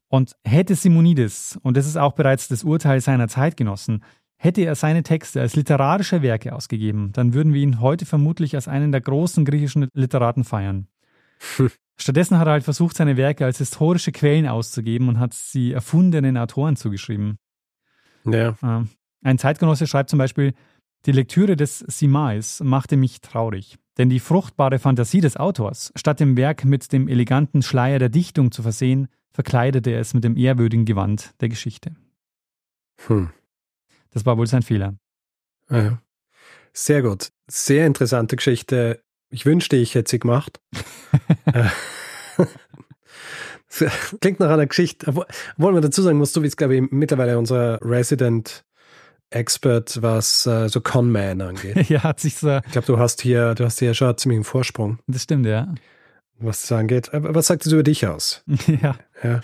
[0.09, 4.03] Und hätte Simonides, und das ist auch bereits das Urteil seiner Zeitgenossen,
[4.35, 8.67] hätte er seine Texte als literarische Werke ausgegeben, dann würden wir ihn heute vermutlich als
[8.67, 10.87] einen der großen griechischen Literaten feiern.
[11.99, 16.37] Stattdessen hat er halt versucht, seine Werke als historische Quellen auszugeben und hat sie erfundenen
[16.37, 17.39] Autoren zugeschrieben.
[18.25, 18.55] Ja.
[18.61, 18.89] Ähm,
[19.23, 20.53] ein Zeitgenosse schreibt zum Beispiel,
[21.05, 26.37] die Lektüre des Simais machte mich traurig, denn die fruchtbare Fantasie des Autors, statt dem
[26.37, 30.85] Werk mit dem eleganten Schleier der Dichtung zu versehen, verkleidete er es mit dem ehrwürdigen
[30.85, 31.95] Gewand der Geschichte.
[33.07, 33.29] Hm.
[34.11, 34.95] Das war wohl sein Fehler.
[35.69, 36.01] Ja.
[36.73, 37.29] Sehr gut.
[37.47, 39.03] Sehr interessante Geschichte.
[39.29, 40.59] Ich wünschte, ich hätte sie gemacht.
[44.21, 45.13] Klingt nach einer Geschichte.
[45.15, 48.63] Wollen wir dazu sagen, musst du bist, glaube ich, mittlerweile unser Resident
[49.29, 51.89] Expert, was äh, so Conman angeht.
[51.89, 52.59] ja, hat sich so.
[52.65, 54.99] Ich glaube, du hast hier, du hast hier schon einen ziemlichen Vorsprung.
[55.07, 55.73] Das stimmt, ja.
[56.39, 57.09] Was das angeht.
[57.11, 58.43] Was sagt es über dich aus?
[58.81, 58.95] ja.
[59.23, 59.41] ja.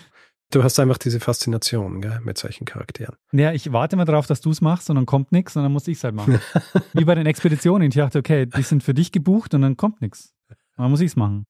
[0.53, 3.15] Du hast einfach diese Faszination gell, mit solchen Charakteren.
[3.31, 5.71] Ja, ich warte mal darauf, dass du es machst und dann kommt nichts und dann
[5.71, 6.39] muss ich es halt machen.
[6.93, 7.89] Wie bei den Expeditionen.
[7.89, 10.35] Ich dachte, okay, die sind für dich gebucht und dann kommt nichts.
[10.77, 11.47] Dann muss ich es machen.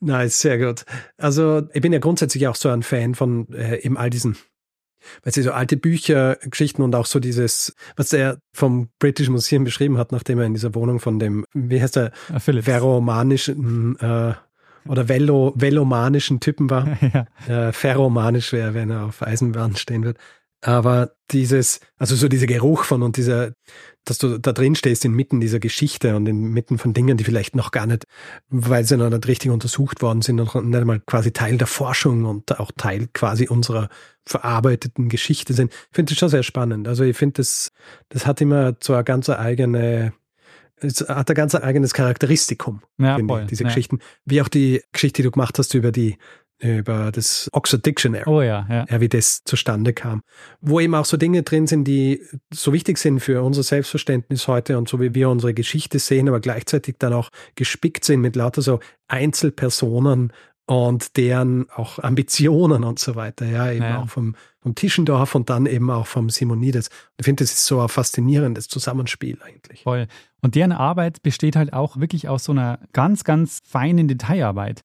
[0.00, 0.84] Nice, sehr gut.
[1.16, 4.36] Also ich bin ja grundsätzlich auch so ein Fan von äh, eben all diesen
[5.24, 9.64] weil sie so alte Bücher, Geschichten und auch so dieses, was er vom British Museum
[9.64, 14.34] beschrieben hat, nachdem er in dieser Wohnung von dem, wie heißt der, ah, veromanischen äh,
[14.86, 16.86] oder Velo, velomanischen Typen war.
[17.48, 17.68] ja.
[17.68, 20.18] äh, ferromanisch wäre, wenn er auf Eisenbahn stehen wird.
[20.64, 23.52] Aber dieses, also so dieser Geruch von und dieser,
[24.04, 27.72] dass du da drin stehst inmitten dieser Geschichte und inmitten von Dingen, die vielleicht noch
[27.72, 28.04] gar nicht,
[28.48, 32.26] weil sie noch nicht richtig untersucht worden sind und nicht einmal quasi Teil der Forschung
[32.26, 33.88] und auch Teil quasi unserer
[34.24, 35.72] verarbeiteten Geschichte sind.
[35.72, 36.86] Ich finde das schon sehr spannend.
[36.86, 37.72] Also ich finde das,
[38.08, 40.12] das hat immer so eine ganz eigene,
[40.82, 43.68] es hat ein ganz eigenes Charakteristikum, ja, voll, diese ja.
[43.68, 44.00] Geschichten.
[44.24, 46.18] Wie auch die Geschichte, die du gemacht hast über die
[46.62, 48.28] über das Oxford Dictionary.
[48.28, 48.86] Oh ja.
[48.88, 50.22] ja, wie das zustande kam.
[50.60, 52.22] Wo eben auch so Dinge drin sind, die
[52.52, 56.40] so wichtig sind für unser Selbstverständnis heute und so wie wir unsere Geschichte sehen, aber
[56.40, 58.78] gleichzeitig dann auch gespickt sind mit lauter so
[59.08, 60.32] Einzelpersonen
[60.66, 64.02] und deren auch Ambitionen und so weiter, ja, eben Ja.
[64.02, 66.88] auch vom, vom Tischendorf und dann eben auch vom Simonides.
[67.18, 69.82] Ich finde, das ist so ein faszinierendes Zusammenspiel eigentlich.
[69.82, 70.06] Voll.
[70.40, 74.82] Und deren Arbeit besteht halt auch wirklich aus so einer ganz, ganz feinen Detailarbeit.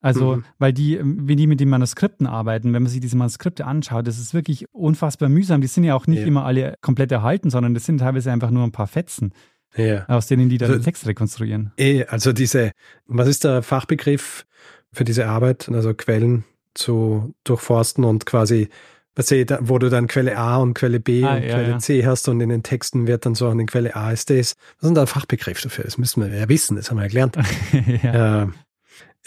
[0.00, 0.44] Also, Mhm.
[0.58, 4.20] weil die, wie die mit den Manuskripten arbeiten, wenn man sich diese Manuskripte anschaut, das
[4.20, 5.60] ist wirklich unfassbar mühsam.
[5.60, 6.26] Die sind ja auch nicht Ja.
[6.26, 9.32] immer alle komplett erhalten, sondern das sind teilweise einfach nur ein paar Fetzen,
[9.76, 10.06] Ja.
[10.06, 11.72] aus denen die dann Also- den Text rekonstruieren.
[11.76, 12.70] Eh, also diese,
[13.06, 14.46] was ist der Fachbegriff
[14.92, 15.68] für diese Arbeit?
[15.68, 18.68] Also Quellen zu durchforsten und quasi,
[19.14, 21.78] du, da- wo du dann Quelle A und Quelle B Ah, und ja, Quelle ja.
[21.78, 24.36] C hast und in den Texten wird dann so an den Quelle A ist das.
[24.36, 25.84] Was ist denn da ein Fachbegriff dafür?
[25.84, 27.36] Das müssen wir ja wissen, das haben wir ja gelernt.
[28.02, 28.42] ja.
[28.44, 28.46] Äh,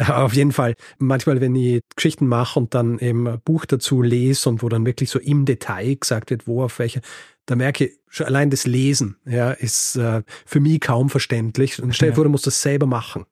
[0.07, 4.49] auf jeden Fall, manchmal, wenn ich Geschichten mache und dann eben ein Buch dazu lese
[4.49, 7.01] und wo dann wirklich so im Detail gesagt wird, wo auf welche,
[7.45, 11.82] da merke ich, schon allein das Lesen, ja, ist äh, für mich kaum verständlich.
[11.84, 12.16] Und stell dir Ja.
[12.16, 13.26] vor, du musst das selber machen.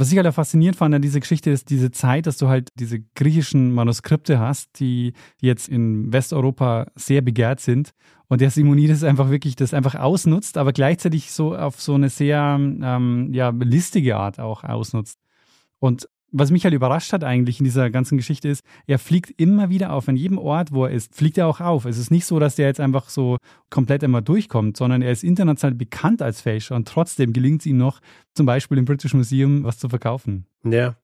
[0.00, 2.70] Was ich halt auch faszinierend fand an dieser Geschichte ist diese Zeit, dass du halt
[2.74, 7.90] diese griechischen Manuskripte hast, die, jetzt in Westeuropa sehr begehrt sind.
[8.26, 12.56] Und der Simonides einfach wirklich das einfach ausnutzt, aber gleichzeitig so auf so eine sehr
[12.58, 15.18] ähm, ja, listige Art auch ausnutzt.
[15.80, 19.68] Und was mich halt überrascht hat eigentlich in dieser ganzen Geschichte ist, er fliegt immer
[19.70, 20.08] wieder auf.
[20.08, 21.84] An jedem Ort, wo er ist, fliegt er auch auf.
[21.84, 25.24] Es ist nicht so, dass der jetzt einfach so komplett immer durchkommt, sondern er ist
[25.24, 28.00] international bekannt als Fälscher und trotzdem gelingt es ihm noch,
[28.34, 30.46] zum Beispiel im British Museum was zu verkaufen.
[30.64, 30.96] Ja.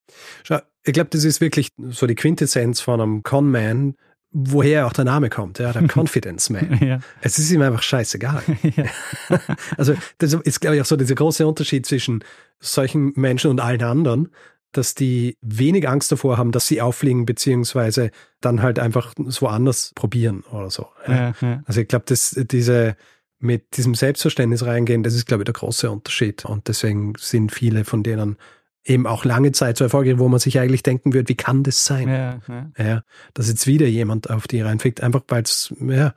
[0.45, 3.97] Schau, ich glaube, das ist wirklich so die Quintessenz von einem Conman,
[4.31, 6.79] woher auch der Name kommt, ja, der Confidence Man.
[6.81, 7.01] ja.
[7.21, 8.43] Es ist ihm einfach scheißegal.
[8.77, 8.85] ja.
[9.77, 12.23] Also das ist, glaube ich, auch so dieser große Unterschied zwischen
[12.61, 14.29] solchen Menschen und allen anderen,
[14.77, 18.11] dass die wenig Angst davor haben, dass sie auffliegen, beziehungsweise
[18.41, 20.89] dann halt einfach es woanders probieren oder so.
[21.07, 21.63] Ja, ja.
[21.65, 22.97] Also ich glaube, dass diese
[23.39, 26.45] mit diesem Selbstverständnis reingehen, das ist, glaube ich, der große Unterschied.
[26.45, 28.37] Und deswegen sind viele von denen
[28.85, 31.85] eben auch lange Zeit so erfolgreich, wo man sich eigentlich denken würde, wie kann das
[31.85, 32.09] sein?
[32.09, 32.41] Ja,
[32.79, 33.03] ja.
[33.35, 36.15] Dass jetzt wieder jemand auf die reinfickt, einfach weil es, ja,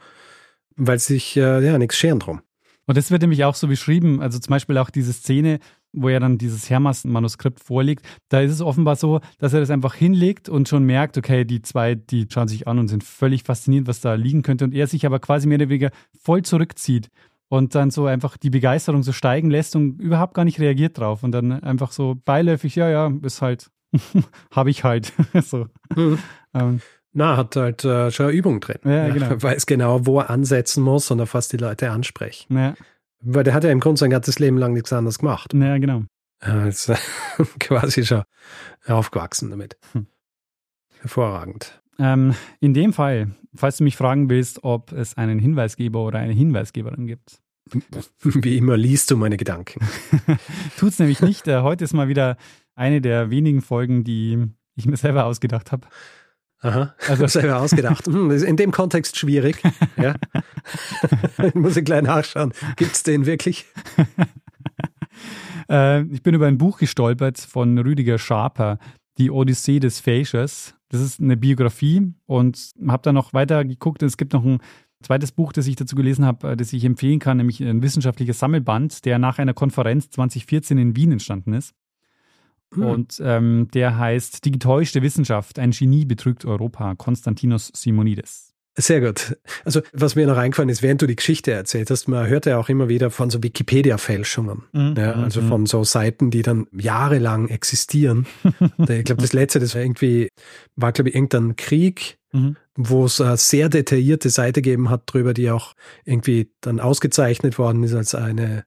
[0.75, 2.41] weil sich äh, ja nichts scheren drum.
[2.85, 5.59] Und das wird nämlich auch so beschrieben, also zum Beispiel auch diese Szene,
[5.93, 9.95] wo er dann dieses Hermas-Manuskript vorliegt, da ist es offenbar so, dass er das einfach
[9.95, 13.87] hinlegt und schon merkt, okay, die zwei, die schauen sich an und sind völlig fasziniert,
[13.87, 17.09] was da liegen könnte und er sich aber quasi mehr oder weniger voll zurückzieht
[17.49, 21.23] und dann so einfach die Begeisterung so steigen lässt und überhaupt gar nicht reagiert drauf
[21.23, 23.69] und dann einfach so beiläufig, ja, ja, ist halt,
[24.51, 25.11] habe ich halt.
[25.43, 25.67] so.
[25.95, 26.19] Mhm.
[26.53, 26.81] Ähm,
[27.11, 28.77] Na, hat halt äh, schon eine Übung drin.
[28.85, 29.29] Ja, genau.
[29.41, 32.55] Weiß genau, wo er ansetzen muss und auf was die Leute ansprechen.
[32.55, 32.75] ja,
[33.21, 35.53] Weil der hat ja im Grunde sein ganzes Leben lang nichts anderes gemacht.
[35.53, 36.03] ja, genau.
[36.41, 36.91] Er ist
[37.59, 38.23] quasi schon
[38.87, 39.77] aufgewachsen damit.
[39.91, 40.07] Hm.
[41.01, 41.81] Hervorragend.
[41.97, 46.31] Ähm, in dem Fall, falls du mich fragen willst, ob es einen Hinweisgeber oder eine
[46.33, 47.41] Hinweisgeberin gibt,
[48.23, 49.85] Wie immer liest du meine Gedanken.
[50.77, 51.47] Tut's nämlich nicht.
[51.47, 52.37] Äh, Heute ist mal wieder
[52.75, 55.87] eine der wenigen Folgen, die ich mir selber ausgedacht habe.
[56.61, 56.93] Aha.
[57.07, 58.05] Also- selber ausgedacht.
[58.07, 59.61] Hm, in dem Kontext schwierig.
[59.97, 60.15] Ja.
[61.43, 62.53] ich muss ich gleich nachschauen.
[62.77, 63.65] Gibt es den wirklich?
[65.69, 68.79] Äh, ich bin über ein Buch gestolpert von Rüdiger Schaper,
[69.17, 70.73] Die Odyssee des Fächers.
[70.89, 74.01] Das ist eine Biografie und habe dann noch weiter geguckt.
[74.01, 74.59] Es gibt noch ein
[75.03, 78.33] zweites Buch, das ich dazu gelesen habe, äh, das ich empfehlen kann, nämlich ein wissenschaftlicher
[78.33, 81.73] Sammelband, der nach einer Konferenz 2014 in Wien entstanden ist.
[82.73, 82.83] Hm.
[82.85, 88.53] Und ähm, der heißt Die getäuschte Wissenschaft, ein Genie betrügt Europa, Konstantinos Simonides.
[88.77, 89.35] Sehr gut.
[89.65, 92.57] Also, was mir noch eingefallen ist, während du die Geschichte erzählt hast, man hört ja
[92.57, 94.63] auch immer wieder von so Wikipedia-Fälschungen.
[94.95, 98.25] Ja, also von so Seiten, die dann jahrelang existieren.
[98.77, 100.29] ich glaube, das letzte, das war irgendwie,
[100.77, 102.57] war, glaube ich, irgendein Krieg, Mhm.
[102.75, 105.73] wo es eine sehr detaillierte Seite gegeben hat drüber, die auch
[106.05, 108.65] irgendwie dann ausgezeichnet worden ist als eine,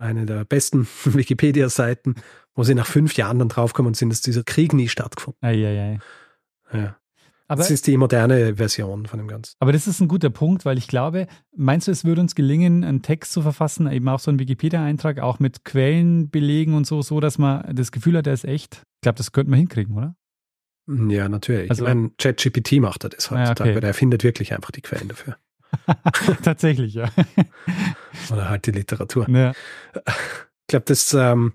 [0.00, 2.16] eine der besten Wikipedia-Seiten,
[2.54, 6.00] wo sie nach fünf Jahren dann draufkommen sind, dass dieser Krieg nie stattgefunden hat.
[6.72, 6.96] Ja.
[7.48, 9.56] Aber, das ist die moderne Version von dem Ganzen.
[9.58, 11.26] aber das ist ein guter Punkt, weil ich glaube,
[11.56, 15.18] meinst du, es würde uns gelingen, einen Text zu verfassen, eben auch so einen Wikipedia-Eintrag,
[15.18, 18.82] auch mit Quellen belegen und so, so, dass man das Gefühl hat, der ist echt?
[18.96, 20.14] Ich glaube, das könnten wir hinkriegen, oder?
[20.86, 21.70] Ja, natürlich.
[21.70, 23.76] Also- ich meine, ChatGPT macht er das Ah, ja, heutzutage, okay.
[23.82, 25.36] weil er findet wirklich einfach die Quellen dafür.
[26.42, 27.08] Tatsächlich, ja.
[28.32, 29.28] Oder halt die Literatur.
[29.28, 29.52] ja.
[30.04, 31.54] Ich glaube, das ähm,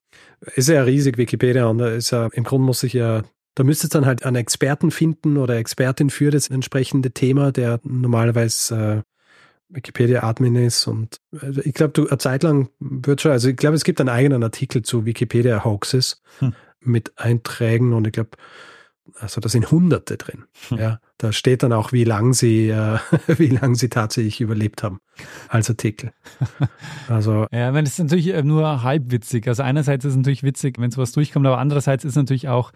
[0.55, 3.23] ist ja riesig, Wikipedia, und da ist ja, im Grunde muss ich ja,
[3.55, 9.03] da müsste dann halt einen Experten finden oder Expertin für das entsprechende Thema, der normalerweise
[9.05, 10.87] äh, Wikipedia-Admin ist.
[10.87, 13.99] Und also ich glaube, du eine Zeit lang wird schon, also ich glaube, es gibt
[14.01, 16.53] einen eigenen Artikel zu Wikipedia-Hoaxes Hm.
[16.81, 18.31] mit Einträgen und ich glaube,
[19.19, 20.45] also da sind Hunderte drin.
[20.69, 20.77] Hm.
[20.77, 24.99] Ja, da steht dann auch, wie lang sie, äh, wie lang sie tatsächlich überlebt haben
[25.47, 26.11] als Artikel.
[27.07, 29.47] Also Ja, wenn es natürlich äh, nur halb witzig.
[29.47, 32.71] Also einerseits ist es natürlich witzig, wenn sowas durchkommt, aber andererseits ist es natürlich auch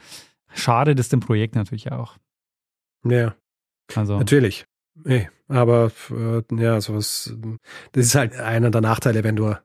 [0.54, 2.18] schade, das dem Projekt natürlich auch.
[3.04, 3.36] ja,
[3.96, 4.66] Also natürlich.
[5.04, 7.34] Nee, aber äh, ja, sowas,
[7.94, 9.56] das ist halt einer der Nachteile, wenn du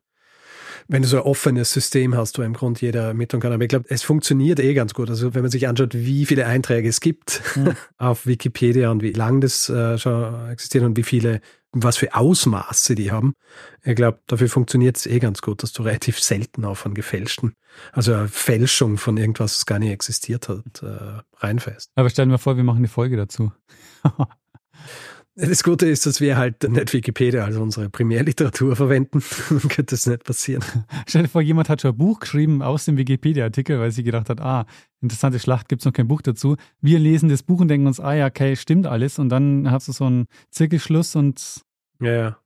[0.88, 3.52] wenn du so ein offenes System hast, wo im Grunde jeder mittun kann.
[3.52, 5.10] Aber ich glaube, es funktioniert eh ganz gut.
[5.10, 7.74] Also wenn man sich anschaut, wie viele Einträge es gibt Mhm.
[7.98, 11.40] auf Wikipedia und wie lang das äh, schon existiert und wie viele,
[11.72, 13.34] was für Ausmaße die haben.
[13.82, 17.54] Ich glaube, dafür funktioniert es eh ganz gut, dass du relativ selten auf einen gefälschten,
[17.92, 21.90] also eine Fälschung von irgendwas, das gar nicht existiert hat, äh, reinfällst.
[21.94, 23.52] Aber stell dir mal vor, wir machen eine Folge dazu.
[25.36, 29.20] Das Gute ist, dass wir halt nicht Wikipedia als unsere Primärliteratur verwenden.
[29.48, 30.64] Dann könnte das nicht passieren.
[31.08, 34.28] Stell dir vor, jemand hat schon ein Buch geschrieben aus dem Wikipedia-Artikel, weil sie gedacht
[34.28, 34.64] hat, ah,
[35.00, 36.56] interessante Schlacht, gibt es noch kein Buch dazu.
[36.80, 39.18] Wir lesen das Buch und denken uns, ah ja, okay, stimmt alles.
[39.18, 41.62] Und dann hast du so einen Zirkelschluss und
[42.00, 42.38] Ja, ja.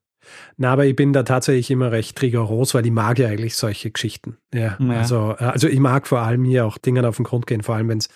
[0.57, 3.91] Na, aber ich bin da tatsächlich immer recht rigoros, weil ich mag ja eigentlich solche
[3.91, 4.39] Geschichten.
[4.53, 4.91] Ja, Ja.
[4.91, 7.77] Also, äh, also ich mag vor allem hier auch Dingen auf den Grund gehen, vor
[7.77, 8.09] allem wenn es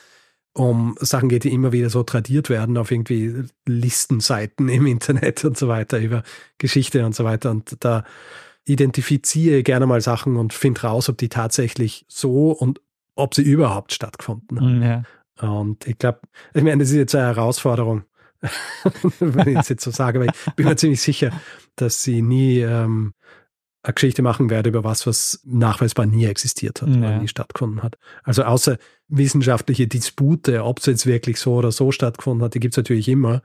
[0.54, 5.56] um Sachen geht, die immer wieder so tradiert werden auf irgendwie Listenseiten im Internet und
[5.56, 6.22] so weiter über
[6.58, 7.50] Geschichte und so weiter.
[7.50, 8.04] Und da
[8.64, 12.80] identifiziere ich gerne mal Sachen und finde raus, ob die tatsächlich so und
[13.14, 14.78] ob sie überhaupt stattgefunden haben.
[14.78, 15.02] mm, ja.
[15.40, 16.20] Und ich glaube,
[16.54, 18.04] ich meine, das ist jetzt eine Herausforderung,
[19.18, 21.32] wenn ich es jetzt so sage, aber ich bin mir ziemlich sicher,
[21.76, 23.14] dass sie nie ähm,
[23.82, 26.96] eine Geschichte machen werde über was, was nachweisbar nie existiert hat Ja.
[26.96, 27.98] oder nie stattgefunden hat.
[28.22, 28.78] Also außer
[29.08, 33.08] wissenschaftliche Dispute, ob es jetzt wirklich so oder so stattgefunden hat, die gibt es natürlich
[33.08, 33.42] immer.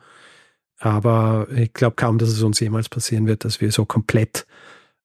[0.79, 4.45] Aber ich glaube kaum, dass es uns jemals passieren wird, dass wir so komplett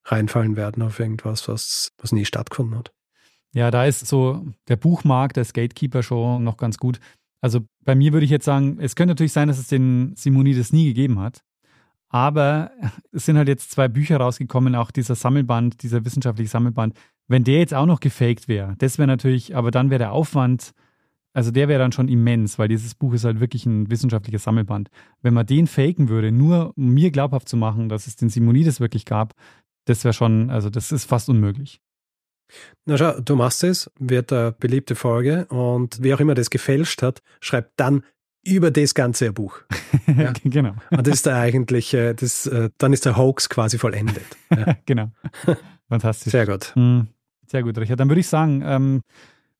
[0.04, 2.92] reinfallen werden auf irgendwas, was, was nie stattgefunden hat.
[3.54, 7.00] Ja, da ist so der Buchmarkt, der Gatekeeper schon noch ganz gut.
[7.40, 10.72] Also bei mir würde ich jetzt sagen, es könnte natürlich sein, dass es den Simonides
[10.72, 11.42] nie gegeben hat.
[12.12, 12.70] Aber
[13.12, 16.96] es sind halt jetzt zwei Bücher rausgekommen, auch dieser Sammelband, dieser wissenschaftliche Sammelband.
[17.26, 20.72] Wenn der jetzt auch noch gefaked wäre, das wäre natürlich, aber dann wäre der Aufwand,
[21.32, 24.90] also der wäre dann schon immens, weil dieses Buch ist halt wirklich ein wissenschaftlicher Sammelband.
[25.22, 28.80] Wenn man den faken würde, nur um mir glaubhaft zu machen, dass es den Simonides
[28.80, 29.32] wirklich gab,
[29.86, 31.80] das wäre schon, also das ist fast unmöglich.
[32.84, 37.00] Na schau, du machst es, wird eine beliebte Folge und wer auch immer das gefälscht
[37.00, 38.02] hat, schreibt dann
[38.44, 39.60] über das ganze Buch.
[40.06, 40.32] Ja.
[40.42, 40.74] genau.
[40.90, 44.24] Und das ist der eigentliche, das, äh, dann ist der Hoax quasi vollendet.
[44.50, 44.76] Ja.
[44.84, 45.12] genau.
[45.88, 46.32] Fantastisch.
[46.32, 46.72] Sehr gut.
[46.74, 47.06] Mhm.
[47.46, 48.00] Sehr gut, Richard.
[48.00, 49.02] Dann würde ich sagen, ähm,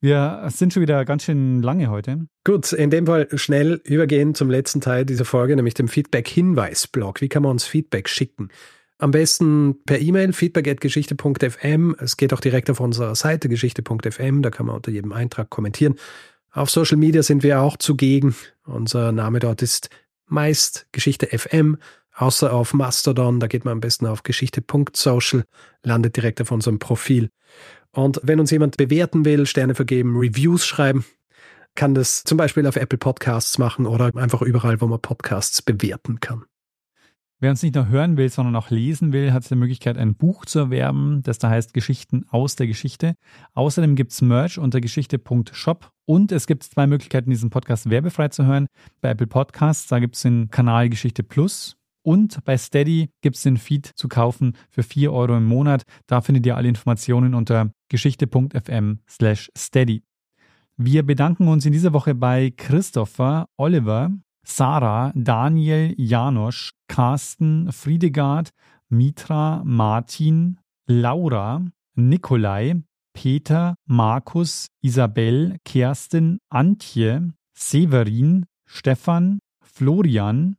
[0.01, 2.27] wir sind schon wieder ganz schön lange heute.
[2.45, 7.21] Gut, in dem Fall schnell übergehen zum letzten Teil dieser Folge, nämlich dem Feedback-Hinweis-Blog.
[7.21, 8.49] Wie kann man uns Feedback schicken?
[8.99, 11.97] Am besten per E-Mail feedback.geschichte.fm.
[11.99, 14.43] Es geht auch direkt auf unserer Seite geschichte.fm.
[14.43, 15.97] Da kann man unter jedem Eintrag kommentieren.
[16.53, 18.35] Auf Social Media sind wir auch zugegen.
[18.65, 19.89] Unser Name dort ist
[20.27, 21.79] meist Geschichte FM,
[22.15, 23.41] außer auf Mastodon.
[23.41, 25.45] Da geht man am besten auf geschichte.social,
[25.83, 27.31] landet direkt auf unserem Profil.
[27.91, 31.05] Und wenn uns jemand bewerten will, Sterne vergeben, Reviews schreiben,
[31.75, 36.21] kann das zum Beispiel auf Apple Podcasts machen oder einfach überall, wo man Podcasts bewerten
[36.21, 36.45] kann.
[37.43, 40.45] Wer uns nicht nur hören will, sondern auch lesen will, hat die Möglichkeit, ein Buch
[40.45, 43.17] zu erwerben, das da heißt Geschichten aus der Geschichte.
[43.55, 48.47] Außerdem gibt es Merch unter geschichte.shop und es gibt zwei Möglichkeiten, diesen Podcast werbefrei zu
[48.47, 48.69] hören.
[49.01, 53.43] Bei Apple Podcasts, da gibt es den Kanal Geschichte Plus und bei Steady gibt es
[53.43, 55.83] den Feed zu kaufen für 4 Euro im Monat.
[56.07, 60.05] Da findet ihr alle Informationen unter geschichte.fm slash steady.
[60.77, 64.13] Wir bedanken uns in dieser Woche bei Christopher, Oliver,
[64.45, 68.51] Sarah, Daniel, Janosch, Carsten, Friedegard,
[68.89, 71.65] Mitra, Martin, Laura,
[71.95, 72.75] Nikolai,
[73.15, 80.57] Peter, Markus, Isabel, Kerstin, Antje, Severin, Stefan, Florian,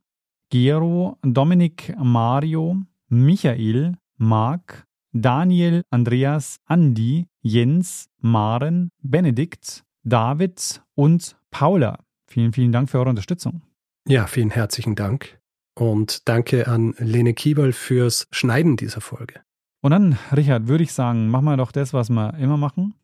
[0.50, 2.76] Gero, Dominik, Mario,
[3.08, 11.98] Michael, Marc, Daniel, Andreas, Andi, Jens, Maren, Benedikt, David und Paula.
[12.26, 13.62] Vielen, vielen Dank für eure Unterstützung.
[14.06, 15.38] Ja, vielen herzlichen Dank.
[15.74, 19.40] Und danke an Lene Kiebel fürs Schneiden dieser Folge.
[19.80, 22.94] Und dann, Richard, würde ich sagen, machen wir doch das, was wir immer machen.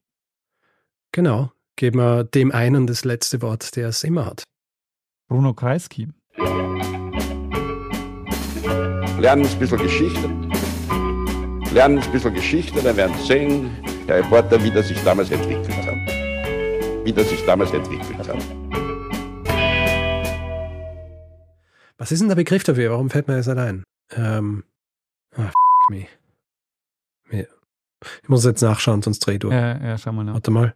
[1.12, 1.53] Genau.
[1.76, 4.42] Geben wir dem einen das letzte Wort, der es immer hat.
[5.28, 6.09] Bruno Kreisky.
[9.18, 10.28] Lernen ein bisschen Geschichte.
[11.72, 13.70] Lernen ein bisschen Geschichte, dann werden Sie sehen,
[14.07, 15.94] der Reporter, wie das sich damals entwickelt hat.
[17.07, 18.80] Wie das sich damals entwickelt hat.
[22.01, 22.92] Was ist denn der Begriff dafür?
[22.92, 23.84] Warum fällt mir das nicht ein?
[24.12, 24.64] Ähm,
[25.36, 26.07] ah, f me.
[28.22, 29.51] Ich muss jetzt nachschauen, sonst dreh du.
[29.51, 30.32] Ja, ja, schau mal nach.
[30.32, 30.74] Warte mal.